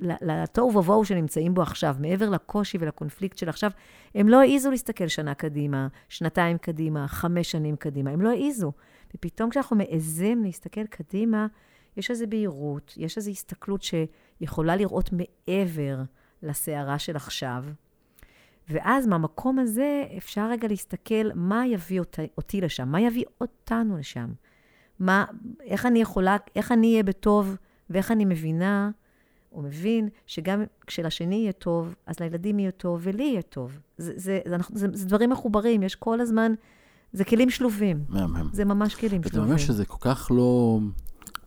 לתוהו 0.00 0.76
ובוהו 0.76 1.04
שנמצאים 1.04 1.54
בו 1.54 1.62
עכשיו, 1.62 1.96
מעבר 1.98 2.30
לקושי 2.30 2.78
ולקונפליקט 2.80 3.38
של 3.38 3.48
עכשיו, 3.48 3.70
הם 4.14 4.28
לא 4.28 4.40
העזו 4.40 4.70
להסתכל 4.70 5.08
שנה 5.08 5.34
קדימה, 5.34 5.88
שנתיים 6.08 6.58
קדימה, 6.58 7.08
חמש 7.08 7.50
שנים 7.50 7.76
קדימה, 7.76 8.10
הם 8.10 8.20
לא 8.20 8.30
העזו. 8.30 8.72
ופתאום 9.14 9.50
כשאנחנו 9.50 9.76
מעזים 9.76 10.44
להסתכל 10.44 10.86
קדימה, 10.86 11.46
יש 11.96 12.10
איזו 12.10 12.26
בהירות, 12.28 12.94
יש 12.96 13.16
איזו 13.16 13.30
הסתכלות 13.30 13.82
שיכולה 13.82 14.76
לראות 14.76 15.10
מעבר 15.12 16.02
לסערה 16.42 16.98
של 16.98 17.16
עכשיו. 17.16 17.64
ואז 18.68 19.06
מהמקום 19.06 19.58
הזה 19.58 20.04
אפשר 20.16 20.50
רגע 20.50 20.68
להסתכל 20.68 21.30
מה 21.34 21.66
יביא 21.66 22.00
אותי, 22.00 22.22
אותי 22.36 22.60
לשם, 22.60 22.88
מה 22.88 23.00
יביא 23.00 23.24
אותנו 23.40 23.98
לשם. 23.98 24.32
מה, 24.98 25.24
איך 25.60 25.86
אני 25.86 26.00
יכולה, 26.00 26.36
איך 26.56 26.72
אני 26.72 26.92
אהיה 26.92 27.02
בטוב, 27.02 27.56
ואיך 27.90 28.10
אני 28.10 28.24
מבינה 28.24 28.90
או 29.52 29.62
מבין 29.62 30.08
שגם 30.26 30.64
כשלשני 30.86 31.34
יהיה 31.34 31.52
טוב, 31.52 31.94
אז 32.06 32.20
לילדים 32.20 32.58
יהיה 32.58 32.70
טוב 32.70 33.00
ולי 33.02 33.22
יהיה 33.22 33.42
טוב. 33.42 33.78
זה, 33.98 34.12
זה, 34.16 34.40
זה, 34.46 34.56
זה, 34.72 34.86
זה 34.92 35.06
דברים 35.06 35.30
מחוברים, 35.30 35.82
יש 35.82 35.94
כל 35.94 36.20
הזמן, 36.20 36.52
זה 37.12 37.24
כלים 37.24 37.50
שלובים. 37.50 38.04
מהמם. 38.08 38.48
זה 38.52 38.64
ממש 38.64 38.94
כלים 38.94 39.22
שלובים. 39.22 39.42
אומר 39.42 39.56
שזה 39.56 39.84
כל 39.84 39.96
כך 40.00 40.30
לא... 40.30 40.78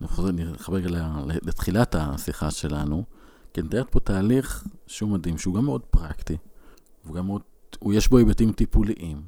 אני 0.01 0.07
חוזר, 0.07 0.29
אני 0.29 0.51
אחבר 0.55 0.77
רגע 0.77 0.89
לתחילת 1.21 1.95
השיחה 1.95 2.51
שלנו, 2.51 3.03
כי 3.53 3.61
אני 3.61 3.67
מתארת 3.67 3.89
פה 3.89 3.99
תהליך 3.99 4.63
שהוא 4.87 5.09
מדהים, 5.09 5.37
שהוא 5.37 5.55
גם 5.55 5.65
מאוד 5.65 5.81
פרקטי, 5.81 6.37
והוא 7.05 7.15
גם 7.15 7.25
מאוד, 7.25 7.41
הוא 7.79 7.93
יש 7.93 8.07
בו 8.07 8.17
היבטים 8.17 8.51
טיפוליים, 8.51 9.21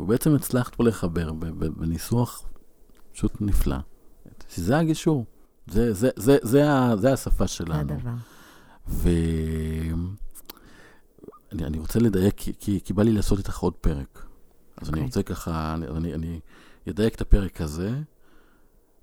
ובעצם 0.00 0.34
הצלחת 0.34 0.74
פה 0.74 0.84
לחבר 0.84 1.32
בניסוח 1.76 2.42
פשוט 3.12 3.40
נפלא. 3.40 3.76
שזה 4.48 4.78
הגישור, 4.78 5.24
זה, 5.66 5.92
זה, 5.92 6.10
זה, 6.16 6.38
זה, 6.42 6.70
ה- 6.70 6.96
זה 6.96 7.12
השפה 7.12 7.44
זה 7.44 7.52
שלנו. 7.52 7.92
הדבר. 7.92 8.10
ו... 8.88 9.08
אני, 11.52 11.64
אני 11.64 11.78
רוצה 11.78 11.98
לדייק, 11.98 12.34
כי, 12.36 12.52
כי, 12.58 12.80
כי 12.84 12.92
בא 12.92 13.02
לי 13.02 13.12
לעשות 13.12 13.38
איתך 13.38 13.58
עוד 13.58 13.74
פרק. 13.74 14.26
אז 14.76 14.88
okay. 14.88 14.90
אני 14.90 15.00
אוקיי. 15.00 15.02
רוצה 15.04 15.22
ככה, 15.22 15.74
אני, 15.74 15.86
אני, 15.86 16.14
אני 16.14 16.40
אדייק 16.88 17.14
את 17.14 17.20
הפרק 17.20 17.60
הזה, 17.60 17.90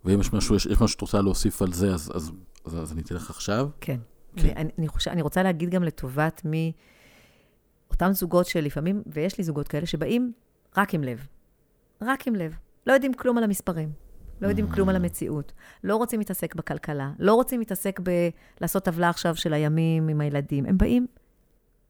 ואם 0.05 0.19
יש 0.19 0.33
משהו, 0.33 0.55
יש, 0.55 0.65
יש 0.65 0.71
משהו 0.71 0.87
שאת 0.87 1.01
רוצה 1.01 1.21
להוסיף 1.21 1.61
על 1.61 1.73
זה, 1.73 1.93
אז, 1.93 2.11
אז, 2.15 2.31
אז, 2.65 2.77
אז 2.77 2.91
אני 2.91 3.01
אתן 3.01 3.15
לך 3.15 3.29
עכשיו. 3.29 3.69
כן. 3.81 3.99
כן. 4.35 4.47
אני, 4.57 4.69
אני, 4.77 4.87
חושב, 4.87 5.11
אני 5.11 5.21
רוצה 5.21 5.43
להגיד 5.43 5.69
גם 5.69 5.83
לטובת 5.83 6.41
מי, 6.45 6.71
אותם 7.89 8.11
זוגות 8.13 8.45
שלפעמים, 8.45 9.03
ויש 9.07 9.37
לי 9.37 9.43
זוגות 9.43 9.67
כאלה, 9.67 9.85
שבאים 9.85 10.31
רק 10.77 10.93
עם 10.93 11.03
לב. 11.03 11.27
רק 12.01 12.27
עם 12.27 12.35
לב. 12.35 12.57
לא 12.87 12.93
יודעים 12.93 13.13
כלום 13.13 13.37
על 13.37 13.43
המספרים. 13.43 13.91
לא 14.43 14.47
יודעים 14.47 14.69
כלום 14.69 14.89
על 14.89 14.95
המציאות. 14.95 15.53
לא 15.83 15.95
רוצים 15.95 16.19
להתעסק 16.19 16.55
בכלכלה. 16.55 17.11
לא 17.19 17.33
רוצים 17.33 17.59
להתעסק 17.59 17.99
בלעשות 18.59 18.83
טבלה 18.83 19.09
עכשיו 19.09 19.35
של 19.35 19.53
הימים 19.53 20.07
עם 20.07 20.21
הילדים. 20.21 20.65
הם 20.65 20.77
באים 20.77 21.07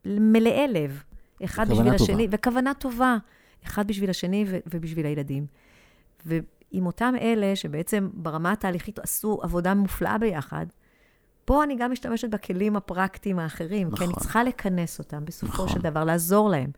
מלאי 0.06 0.68
לב. 0.68 1.04
אחד 1.44 1.70
בשביל 1.70 1.84
טובה. 1.84 1.96
השני, 1.96 2.28
וכוונה 2.32 2.74
טובה. 2.74 3.18
אחד 3.66 3.88
בשביל 3.88 4.10
השני 4.10 4.46
ו- 4.48 4.58
ובשביל 4.74 5.06
הילדים. 5.06 5.46
ועם 6.26 6.86
אותם 6.86 7.14
אלה 7.22 7.56
שבעצם 7.56 8.10
ברמה 8.14 8.52
התהליכית 8.52 9.00
עשו 9.00 9.40
עבודה 9.42 9.74
מופלאה 9.74 10.18
ביחד, 10.18 10.66
פה 11.46 11.64
אני 11.64 11.76
גם 11.76 11.92
משתמשת 11.92 12.30
בכלים 12.30 12.76
הפרקטיים 12.76 13.40
האחרים, 13.40 13.92
כי 13.92 14.04
אני 14.04 14.12
נכון. 14.12 14.24
צריכה 14.24 14.44
לכנס 14.44 15.00
אותם 15.00 15.26
בסופו 15.26 15.54
נכון. 15.54 15.70
של 15.70 15.80
דבר, 15.80 16.04
לעזור 16.04 16.50
להם. 16.50 16.72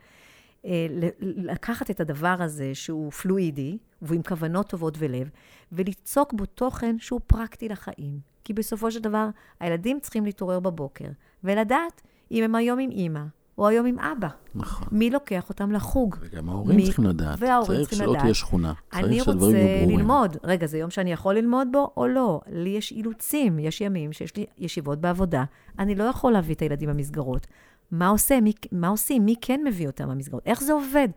אה, 0.65 0.88
לקחת 1.21 1.91
את 1.91 1.99
הדבר 1.99 2.36
הזה 2.39 2.75
שהוא 2.75 3.12
פלואידי, 3.12 3.78
והוא 4.01 4.15
עם 4.15 4.21
כוונות 4.23 4.69
טובות 4.69 4.95
ולב, 4.99 5.30
וליצוק 5.71 6.34
בו 6.34 6.45
תוכן 6.45 6.95
שהוא 6.99 7.21
פרקטי 7.28 7.69
לחיים. 7.69 8.19
כי 8.43 8.54
בסופו 8.54 8.91
של 8.91 8.99
דבר, 8.99 9.28
הילדים 9.60 9.99
צריכים 9.99 10.25
להתעורר 10.25 10.60
בבוקר, 10.60 11.08
ולדעת 11.43 12.01
אם 12.32 12.43
הם 12.43 12.56
היום 12.56 12.80
עם 12.80 12.91
אימא, 12.91 13.21
או 13.58 13.67
היום 13.67 13.86
עם 13.86 13.99
אבא. 13.99 14.28
נכון. 14.56 14.88
מי 14.91 15.10
לוקח 15.10 15.49
אותם 15.49 15.71
לחוג. 15.71 16.15
וגם 16.19 16.49
ההורים 16.49 16.75
מי- 16.75 16.86
צריכים 16.86 17.06
לדעת. 17.06 17.38
וההורים 17.39 17.67
צריך 17.67 17.80
צריכים 17.82 17.97
שלא 17.97 18.12
לדעת. 18.12 18.21
תהיה 18.21 18.34
שכונה. 18.34 18.73
אני 18.93 19.19
צריך 19.19 19.28
רוצה. 19.41 19.86
ללמוד. 19.88 20.38
רגע, 20.43 20.67
זה 20.67 20.78
יום 20.78 20.89
שאני 20.89 21.12
יכול 21.12 21.36
ללמוד 21.36 21.67
בו 21.71 21.91
או 21.97 22.08
לא? 22.08 22.41
לי 22.51 22.69
יש 22.69 22.91
אילוצים, 22.91 23.60
יש 23.60 23.82
ימים 23.82 24.13
שיש 24.13 24.36
לי 24.36 24.45
ישיבות 24.58 25.01
בעבודה. 25.01 25.43
אני 25.80 25.95
לא 25.95 26.04
יכול 26.04 26.32
להביא 26.34 26.56
את 26.56 26.62
הילדים 26.62 26.89
למסגרות. 26.89 27.47
מה 27.91 28.08
עושה? 28.08 28.41
מי, 28.41 28.54
מה 28.71 28.88
עושים? 28.88 29.26
מי 29.26 29.36
כן 29.41 29.62
מביא 29.65 29.88
אותם 29.88 30.10
למסגרות? 30.10 30.43
איך 30.45 30.63
זה 30.63 30.74
עובד? 30.74 31.08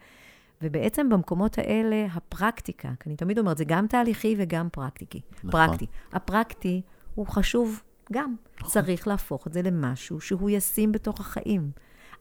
ובעצם 0.62 1.08
במקומות 1.08 1.58
האלה, 1.58 2.06
הפרקטיקה, 2.12 2.88
כי 3.00 3.08
אני 3.08 3.16
תמיד 3.16 3.38
אומרת, 3.38 3.58
זה 3.58 3.64
גם 3.64 3.86
תהליכי 3.86 4.34
וגם 4.38 4.68
פרקטיקי. 4.72 5.20
נכון. 5.44 5.50
פרקטי. 5.50 5.86
הפרקטי 6.12 6.82
הוא 7.14 7.26
חשוב 7.26 7.82
גם. 8.12 8.34
צריך 8.64 9.08
להפוך 9.08 9.46
את 9.46 9.52
זה 9.52 9.62
למשהו 9.62 10.20
שהוא 10.20 10.50
ישים 10.50 10.92
בתוך 10.92 11.20
החיים. 11.20 11.70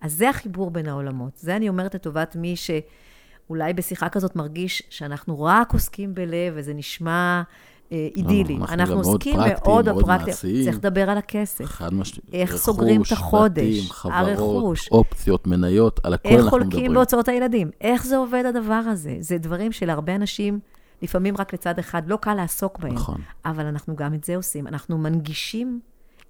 אז 0.01 0.13
זה 0.13 0.29
החיבור 0.29 0.71
בין 0.71 0.87
העולמות. 0.87 1.37
זה 1.37 1.55
אני 1.55 1.69
אומרת 1.69 1.95
לטובת 1.95 2.35
מי 2.35 2.55
שאולי 2.55 3.73
בשיחה 3.73 4.09
כזאת 4.09 4.35
מרגיש 4.35 4.83
שאנחנו 4.89 5.43
רק 5.43 5.73
עוסקים 5.73 6.15
בלב, 6.15 6.53
וזה 6.55 6.73
נשמע 6.73 7.41
אה, 7.91 8.07
אידילי. 8.15 8.55
אנחנו 8.55 8.73
אנחנו 8.73 8.95
גם 8.95 9.01
מאוד 9.01 9.13
עוסקים 9.13 9.39
מאוד 9.39 9.89
בפרקטיה. 9.89 10.33
צריך 10.33 10.75
לדבר 10.75 11.09
על 11.09 11.17
הכסף. 11.17 11.65
חד 11.65 11.93
משמעית. 11.93 12.33
איך 12.33 12.55
סוגרים 12.55 13.01
את 13.01 13.11
החודש, 13.11 13.79
בתים, 13.79 13.89
חברות, 13.89 14.27
הרכוש. 14.27 14.91
אופציות, 14.91 15.47
מניות, 15.47 15.99
על 16.03 16.13
הכל 16.13 16.29
איך 16.29 16.35
אנחנו 16.35 16.49
חולקים 16.49 16.69
מדברים. 16.69 16.93
בהוצאות 16.93 17.27
הילדים? 17.27 17.71
איך 17.81 18.05
זה 18.05 18.17
עובד 18.17 18.43
הדבר 18.45 18.73
הזה? 18.73 19.15
זה 19.19 19.37
דברים 19.37 19.71
שלהרבה 19.71 20.15
אנשים, 20.15 20.59
לפעמים 21.01 21.37
רק 21.37 21.53
לצד 21.53 21.79
אחד, 21.79 22.01
לא 22.07 22.15
קל 22.15 22.33
לעסוק 22.33 22.79
בהם. 22.79 22.93
נכון. 22.93 23.21
אבל 23.45 23.65
אנחנו 23.65 23.95
גם 23.95 24.13
את 24.13 24.23
זה 24.23 24.35
עושים. 24.35 24.67
אנחנו 24.67 24.97
מנגישים 24.97 25.79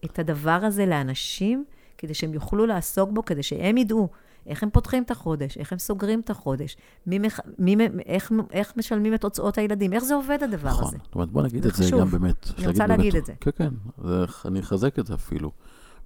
את 0.05 0.19
הדבר 0.19 0.59
הזה 0.63 0.85
לאנשים, 0.85 1.65
כדי 1.97 2.13
שהם 2.13 2.33
יוכלו 2.33 2.65
לעסוק 2.65 3.09
בו, 3.11 3.25
כדי 3.25 3.43
שהם 3.43 3.77
ידעו 3.77 4.09
איך 4.47 4.63
הם 4.63 4.69
פותחים 4.69 5.03
את 5.03 5.11
החודש, 5.11 5.57
איך 5.57 5.71
הם 5.73 5.79
סוגרים 5.79 6.19
את 6.19 6.29
החודש, 6.29 6.77
מי 7.07 7.19
מח... 7.19 7.39
מי... 7.59 7.75
איך... 8.05 8.31
איך 8.51 8.73
משלמים 8.77 9.13
את 9.13 9.23
הוצאות 9.23 9.57
הילדים, 9.57 9.93
איך 9.93 10.03
זה 10.03 10.15
עובד 10.15 10.37
הדבר 10.43 10.69
נכון. 10.69 10.83
הזה. 10.87 10.97
זאת 11.03 11.15
אומרת, 11.15 11.31
בוא 11.31 11.43
נגיד 11.43 11.65
את 11.65 11.75
זה. 11.75 11.91
גם 11.99 12.09
באמת. 12.09 12.47
אני 12.57 12.67
רוצה 12.67 12.87
באמת- 12.87 12.97
להגיד 12.99 13.15
את 13.15 13.25
זה. 13.25 13.33
כן, 13.41 13.51
כן, 13.55 13.73
זה- 14.03 14.25
אני 14.45 14.59
אחזק 14.59 14.99
את 14.99 15.05
זה 15.07 15.13
אפילו. 15.13 15.51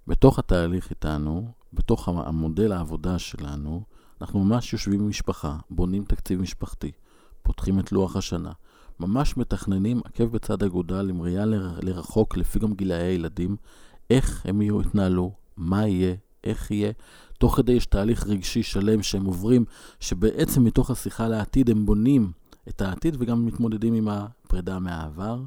בתוך 0.07 0.39
התהליך 0.39 0.89
איתנו, 0.89 1.47
בתוך 1.73 2.07
המ- 2.07 2.17
המודל 2.17 2.71
העבודה 2.71 3.19
שלנו, 3.19 3.81
אנחנו 4.21 4.43
ממש 4.43 4.73
יושבים 4.73 4.99
עם 4.99 5.09
משפחה, 5.09 5.57
בונים 5.69 6.03
תקציב 6.03 6.41
משפחתי, 6.41 6.91
פותחים 7.43 7.79
את 7.79 7.91
לוח 7.91 8.15
השנה, 8.15 8.51
ממש 8.99 9.37
מתכננים 9.37 10.01
עקב 10.05 10.23
בצד 10.23 10.63
אגודל 10.63 11.09
עם 11.09 11.21
ראייה 11.21 11.45
ל- 11.45 11.79
לרחוק, 11.81 12.37
לפי 12.37 12.59
גם 12.59 12.73
גילאי 12.73 12.97
הילדים, 13.03 13.55
איך 14.09 14.45
הם 14.45 14.61
יהיו, 14.61 14.81
יתנהלו, 14.81 15.31
מה 15.57 15.87
יהיה, 15.87 16.15
איך 16.43 16.71
יהיה. 16.71 16.91
תוך 17.41 17.55
כדי 17.55 17.71
יש 17.71 17.85
תהליך 17.85 18.27
רגשי 18.27 18.63
שלם 18.63 19.03
שהם 19.03 19.25
עוברים, 19.25 19.65
שבעצם 19.99 20.63
מתוך 20.63 20.91
השיחה 20.91 21.27
לעתיד 21.27 21.69
הם 21.69 21.85
בונים 21.85 22.31
את 22.69 22.81
העתיד 22.81 23.15
וגם 23.19 23.45
מתמודדים 23.45 23.93
עם 23.93 24.07
הפרידה 24.07 24.79
מהעבר. 24.79 25.39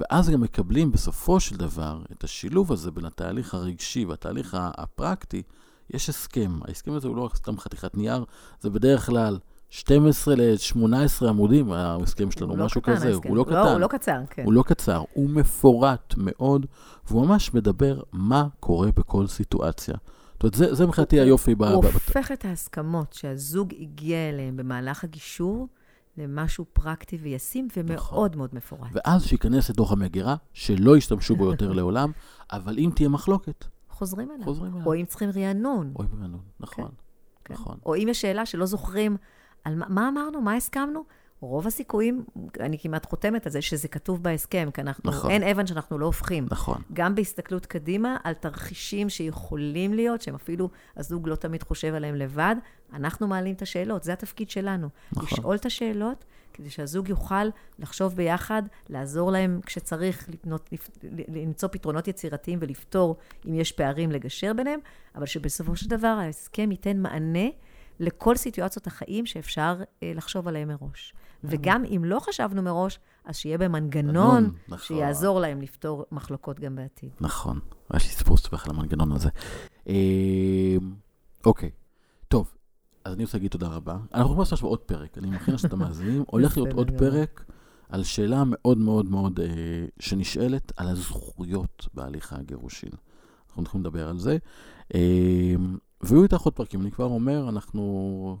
ואז 0.00 0.30
גם 0.30 0.40
מקבלים 0.40 0.92
בסופו 0.92 1.40
של 1.40 1.56
דבר 1.56 2.02
את 2.12 2.24
השילוב 2.24 2.72
הזה 2.72 2.90
בין 2.90 3.04
התהליך 3.04 3.54
הרגשי 3.54 4.04
והתהליך 4.04 4.56
הפרקטי. 4.60 5.42
יש 5.90 6.08
הסכם, 6.08 6.58
ההסכם 6.68 6.92
הזה 6.92 7.08
הוא 7.08 7.16
לא 7.16 7.22
רק 7.22 7.36
סתם 7.36 7.58
חתיכת 7.58 7.96
נייר, 7.96 8.24
זה 8.60 8.70
בדרך 8.70 9.06
כלל 9.06 9.38
12 9.70 10.34
ל-18 10.34 11.28
עמודים, 11.28 11.72
ההסכם 11.72 12.30
שלנו, 12.30 12.50
הוא 12.50 12.58
לא 12.58 12.64
משהו 12.64 12.80
קטן, 12.80 12.94
כזה, 12.96 13.08
ההסכם. 13.08 13.28
הוא 13.28 13.36
לא 13.36 13.44
לא, 13.48 13.50
קטן. 13.50 13.72
הוא 13.72 13.80
לא 13.80 13.86
קצר, 13.86 14.20
כן. 14.30 14.44
הוא 14.44 14.52
לא 14.52 14.62
קצר, 14.62 15.02
הוא 15.12 15.30
מפורט 15.30 16.14
מאוד, 16.16 16.66
והוא 17.08 17.26
ממש 17.26 17.54
מדבר 17.54 18.00
מה 18.12 18.46
קורה 18.60 18.88
בכל 18.96 19.26
סיטואציה. 19.26 19.94
זאת 20.42 20.42
אומרת, 20.42 20.54
זה, 20.54 20.74
זה 20.74 20.86
מבחינתי 20.86 21.20
היופי 21.20 21.54
ב... 21.54 21.62
הוא 21.62 21.82
ב- 21.82 21.86
ב- 21.86 21.92
הופך 21.92 22.32
את 22.32 22.44
ההסכמות 22.44 23.12
שהזוג 23.12 23.74
הגיע 23.80 24.28
אליהן 24.28 24.56
במהלך 24.56 25.04
הגישור 25.04 25.68
למשהו 26.16 26.64
פרקטי 26.72 27.16
וישים 27.16 27.68
נכון. 27.76 28.18
ומאוד 28.18 28.36
מאוד 28.36 28.50
מפורט. 28.52 28.90
ואז 28.92 29.24
שייכנס 29.24 29.70
לתוך 29.70 29.92
המגירה, 29.92 30.36
שלא 30.52 30.96
ישתמשו 30.96 31.36
בו 31.36 31.44
יותר 31.44 31.72
לעולם, 31.78 32.12
אבל 32.52 32.78
אם 32.78 32.90
תהיה 32.94 33.08
מחלוקת, 33.08 33.64
חוזרים 33.90 34.30
אליו. 34.30 34.44
חוזרים 34.44 34.74
אליו. 34.74 34.86
או 34.86 34.94
אם 34.94 35.04
צריכים 35.04 35.30
רענון. 35.36 35.92
אוי 35.96 36.06
ואבוי, 36.10 36.38
נכון, 36.60 36.90
כן. 37.44 37.54
נכון. 37.54 37.78
או 37.86 37.94
אם 37.94 38.06
יש 38.10 38.20
שאלה 38.20 38.46
שלא 38.46 38.66
זוכרים 38.66 39.16
על 39.64 39.74
מה, 39.74 39.88
מה 39.88 40.08
אמרנו, 40.08 40.40
מה 40.40 40.54
הסכמנו, 40.54 41.04
רוב 41.40 41.66
הסיכויים, 41.66 42.24
אני 42.60 42.78
כמעט 42.78 43.06
חותמת 43.06 43.46
על 43.46 43.52
זה, 43.52 43.62
שזה 43.62 43.88
כתוב 43.88 44.22
בהסכם, 44.22 44.68
כי 44.74 44.80
אנחנו, 44.80 45.10
נכון. 45.10 45.30
אין 45.30 45.42
אבן 45.42 45.66
שאנחנו 45.66 45.98
לא 45.98 46.06
הופכים. 46.06 46.46
נכון. 46.50 46.82
גם 46.92 47.14
בהסתכלות 47.14 47.66
קדימה 47.66 48.16
על 48.24 48.34
תרחישים 48.34 49.08
שיכולים 49.08 49.94
להיות, 49.94 50.22
שהם 50.22 50.34
אפילו, 50.34 50.70
הזוג 50.96 51.28
לא 51.28 51.34
תמיד 51.34 51.62
חושב 51.62 51.94
עליהם 51.94 52.14
לבד, 52.14 52.56
אנחנו 52.92 53.26
מעלים 53.26 53.54
את 53.54 53.62
השאלות, 53.62 54.02
זה 54.02 54.12
התפקיד 54.12 54.50
שלנו. 54.50 54.88
נכון. 55.12 55.24
לשאול 55.24 55.56
את 55.56 55.66
השאלות, 55.66 56.24
כדי 56.52 56.70
שהזוג 56.70 57.08
יוכל 57.08 57.44
לחשוב 57.78 58.16
ביחד, 58.16 58.62
לעזור 58.88 59.32
להם 59.32 59.60
כשצריך 59.66 60.28
לפנות, 60.28 60.68
לפ, 60.72 60.88
למצוא 61.28 61.68
פתרונות 61.72 62.08
יצירתיים 62.08 62.58
ולפתור 62.62 63.16
אם 63.48 63.54
יש 63.54 63.72
פערים, 63.72 64.12
לגשר 64.12 64.52
ביניהם, 64.52 64.80
אבל 65.14 65.26
שבסופו 65.26 65.76
של 65.76 65.88
דבר 65.88 66.06
ההסכם 66.08 66.70
ייתן 66.70 66.98
מענה 66.98 67.48
לכל 68.00 68.36
סיטואציות 68.36 68.86
החיים 68.86 69.26
שאפשר 69.26 69.82
אה, 70.02 70.12
לחשוב 70.14 70.48
עליהם 70.48 70.68
מראש. 70.68 71.14
וגם 71.44 71.84
אם 71.84 72.04
לא 72.04 72.20
חשבנו 72.20 72.62
מראש, 72.62 72.98
אז 73.24 73.36
שיהיה 73.36 73.58
במנגנון 73.58 74.42
מנגנון, 74.42 74.58
נכון. 74.68 74.78
שיעזור 74.78 75.40
להם 75.40 75.60
לפתור 75.62 76.04
מחלוקות 76.12 76.60
גם 76.60 76.76
בעתיד. 76.76 77.10
נכון. 77.20 77.58
יש 77.96 78.04
לי 78.04 78.10
סיפור 78.10 78.36
ספך 78.36 78.66
על 78.66 78.74
המנגנון 78.74 79.12
הזה. 79.12 79.28
אה, 79.88 80.76
אוקיי, 81.46 81.70
טוב. 82.28 82.54
אז 83.04 83.14
אני 83.14 83.24
רוצה 83.24 83.38
להגיד 83.38 83.50
תודה 83.50 83.68
רבה. 83.68 83.92
אנחנו 83.92 84.20
יכולים 84.20 84.38
לעשות 84.38 84.62
עוד 84.62 84.78
פרק. 84.78 85.18
אני 85.18 85.30
מכין 85.30 85.54
עכשיו 85.54 85.68
את 85.68 85.72
המאזינים. 85.72 86.24
הולך 86.30 86.56
להיות 86.56 86.72
עוד. 86.72 86.90
פרק 86.98 87.44
על 87.88 88.04
שאלה 88.04 88.42
מאוד 88.46 88.78
מאוד 88.78 89.10
מאוד 89.10 89.40
אה, 89.40 89.46
שנשאלת 90.00 90.72
על 90.76 90.88
הזכויות 90.88 91.88
בהליך 91.94 92.32
הגירושין. 92.32 92.90
אנחנו 93.48 93.62
הולכים 93.62 93.80
לדבר 93.80 94.08
על 94.08 94.18
זה. 94.18 94.38
אה, 94.94 95.54
ויהיו 96.00 96.22
איתך 96.22 96.40
עוד 96.40 96.54
פרקים. 96.54 96.80
אני 96.80 96.90
כבר 96.90 97.04
אומר, 97.04 97.48
אנחנו... 97.48 98.38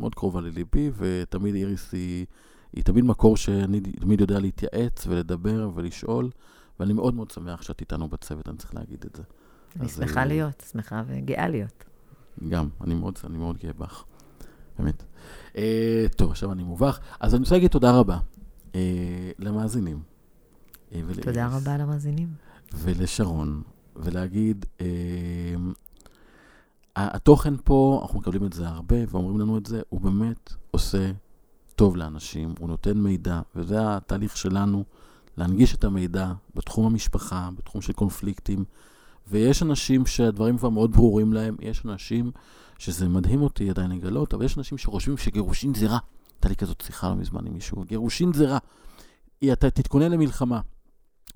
מאוד 0.00 0.14
קרובה 0.14 0.40
לליבי, 0.40 0.90
ותמיד 0.96 1.54
איריס 1.54 1.92
היא, 1.92 2.26
היא 2.72 2.84
תמיד 2.84 3.04
מקור 3.04 3.36
שאני 3.36 3.80
תמיד 3.80 4.20
יודע 4.20 4.38
להתייעץ 4.38 5.06
ולדבר 5.06 5.70
ולשאול, 5.74 6.30
ואני 6.80 6.92
מאוד 6.92 7.14
מאוד 7.14 7.30
שמח 7.30 7.62
שאת 7.62 7.80
איתנו 7.80 8.08
בצוות, 8.08 8.48
אני 8.48 8.56
צריך 8.56 8.74
להגיד 8.74 9.04
את 9.06 9.16
זה. 9.16 9.22
אני 9.76 9.84
אז, 9.84 9.96
שמחה 9.96 10.20
אה, 10.20 10.24
להיות, 10.24 10.64
שמחה 10.72 11.02
וגאה 11.06 11.48
להיות. 11.48 11.84
גם, 12.48 12.68
אני 12.80 12.94
מאוד, 12.94 13.18
אני 13.24 13.38
מאוד 13.38 13.58
גאה 13.58 13.72
בך, 13.72 14.04
באמת. 14.78 15.04
אה, 15.56 16.06
טוב, 16.16 16.30
עכשיו 16.30 16.52
אני 16.52 16.62
מובך. 16.62 17.00
אז 17.20 17.34
אני 17.34 17.42
רוצה 17.42 17.54
להגיד 17.54 17.70
תודה 17.70 17.98
רבה 17.98 18.18
אה, 18.74 19.30
למאזינים. 19.38 20.02
אה, 20.92 21.00
ולאיריס, 21.04 21.24
תודה 21.24 21.46
רבה 21.46 21.76
למאזינים. 21.78 22.28
ולשרון, 22.74 23.62
ולהגיד, 23.96 24.66
אה, 24.80 24.86
התוכן 26.96 27.54
פה, 27.64 28.00
אנחנו 28.02 28.18
מקבלים 28.18 28.44
את 28.44 28.52
זה 28.52 28.68
הרבה, 28.68 28.96
ואומרים 29.08 29.40
לנו 29.40 29.58
את 29.58 29.66
זה, 29.66 29.82
הוא 29.88 30.00
באמת 30.00 30.52
עושה 30.70 31.10
טוב 31.76 31.96
לאנשים, 31.96 32.54
הוא 32.58 32.68
נותן 32.68 32.98
מידע, 32.98 33.40
וזה 33.56 33.96
התהליך 33.96 34.36
שלנו, 34.36 34.84
להנגיש 35.36 35.74
את 35.74 35.84
המידע 35.84 36.32
בתחום 36.54 36.86
המשפחה, 36.86 37.48
בתחום 37.58 37.82
של 37.82 37.92
קונפליקטים, 37.92 38.64
ויש 39.28 39.62
אנשים 39.62 40.06
שהדברים 40.06 40.58
כבר 40.58 40.68
מאוד 40.68 40.92
ברורים 40.92 41.32
להם, 41.32 41.56
יש 41.60 41.82
אנשים 41.84 42.30
שזה 42.78 43.08
מדהים 43.08 43.42
אותי 43.42 43.70
עדיין 43.70 43.90
לגלות, 43.90 44.34
אבל 44.34 44.44
יש 44.44 44.58
אנשים 44.58 44.78
שחושבים 44.78 45.16
שגירושין 45.16 45.74
זה 45.74 45.86
רע. 45.86 45.98
הייתה 46.34 46.48
לי 46.48 46.56
כזאת 46.56 46.80
שיחה 46.80 47.08
לא 47.08 47.14
מזמן 47.14 47.46
עם 47.46 47.52
מישהו, 47.52 47.84
גירושין 47.84 48.32
זה 48.32 48.46
רע. 48.48 48.58
אתה 49.52 49.70
תתכונן 49.70 50.12
למלחמה. 50.12 50.60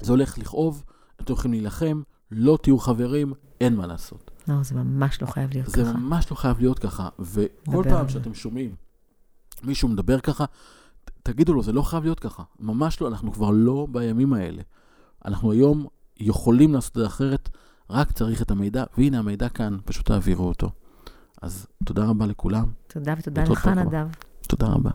זה 0.00 0.12
הולך 0.12 0.38
לכאוב, 0.38 0.84
אתם 1.20 1.32
הולכים 1.32 1.50
להילחם, 1.50 2.02
לא 2.30 2.58
תהיו 2.62 2.78
חברים, 2.78 3.32
אין 3.60 3.76
מה 3.76 3.86
לעשות. 3.86 4.27
לא, 4.48 4.62
זה 4.62 4.74
ממש 4.74 5.22
לא 5.22 5.26
חייב 5.26 5.50
להיות 5.52 5.68
זה 5.68 5.82
ככה. 5.84 5.92
ממש 5.92 6.30
לא 6.30 6.36
חייב 6.36 6.60
להיות 6.60 6.78
ככה. 6.78 7.08
וכל 7.18 7.84
פעם 7.88 8.06
זה. 8.06 8.12
שאתם 8.12 8.34
שומעים 8.34 8.74
מישהו 9.62 9.88
מדבר 9.88 10.20
ככה, 10.20 10.44
תגידו 11.22 11.54
לו, 11.54 11.62
זה 11.62 11.72
לא 11.72 11.82
חייב 11.82 12.04
להיות 12.04 12.20
ככה. 12.20 12.42
ממש 12.60 13.00
לא, 13.00 13.08
אנחנו 13.08 13.32
כבר 13.32 13.50
לא 13.50 13.86
בימים 13.90 14.32
האלה. 14.32 14.62
אנחנו 15.24 15.52
היום 15.52 15.86
יכולים 16.16 16.74
לעשות 16.74 16.92
את 16.96 17.00
זה 17.00 17.06
אחרת, 17.06 17.48
רק 17.90 18.12
צריך 18.12 18.42
את 18.42 18.50
המידע, 18.50 18.84
והנה 18.98 19.18
המידע 19.18 19.48
כאן, 19.48 19.76
פשוט 19.84 20.06
תעבירו 20.06 20.48
אותו. 20.48 20.70
אז 21.42 21.66
תודה 21.84 22.04
רבה 22.04 22.26
לכולם, 22.26 22.72
תודה 22.86 23.14
ותודה 23.18 23.42
לך. 23.42 23.66
נדב. 23.66 24.06
תודה 24.48 24.66
רבה. 24.66 24.90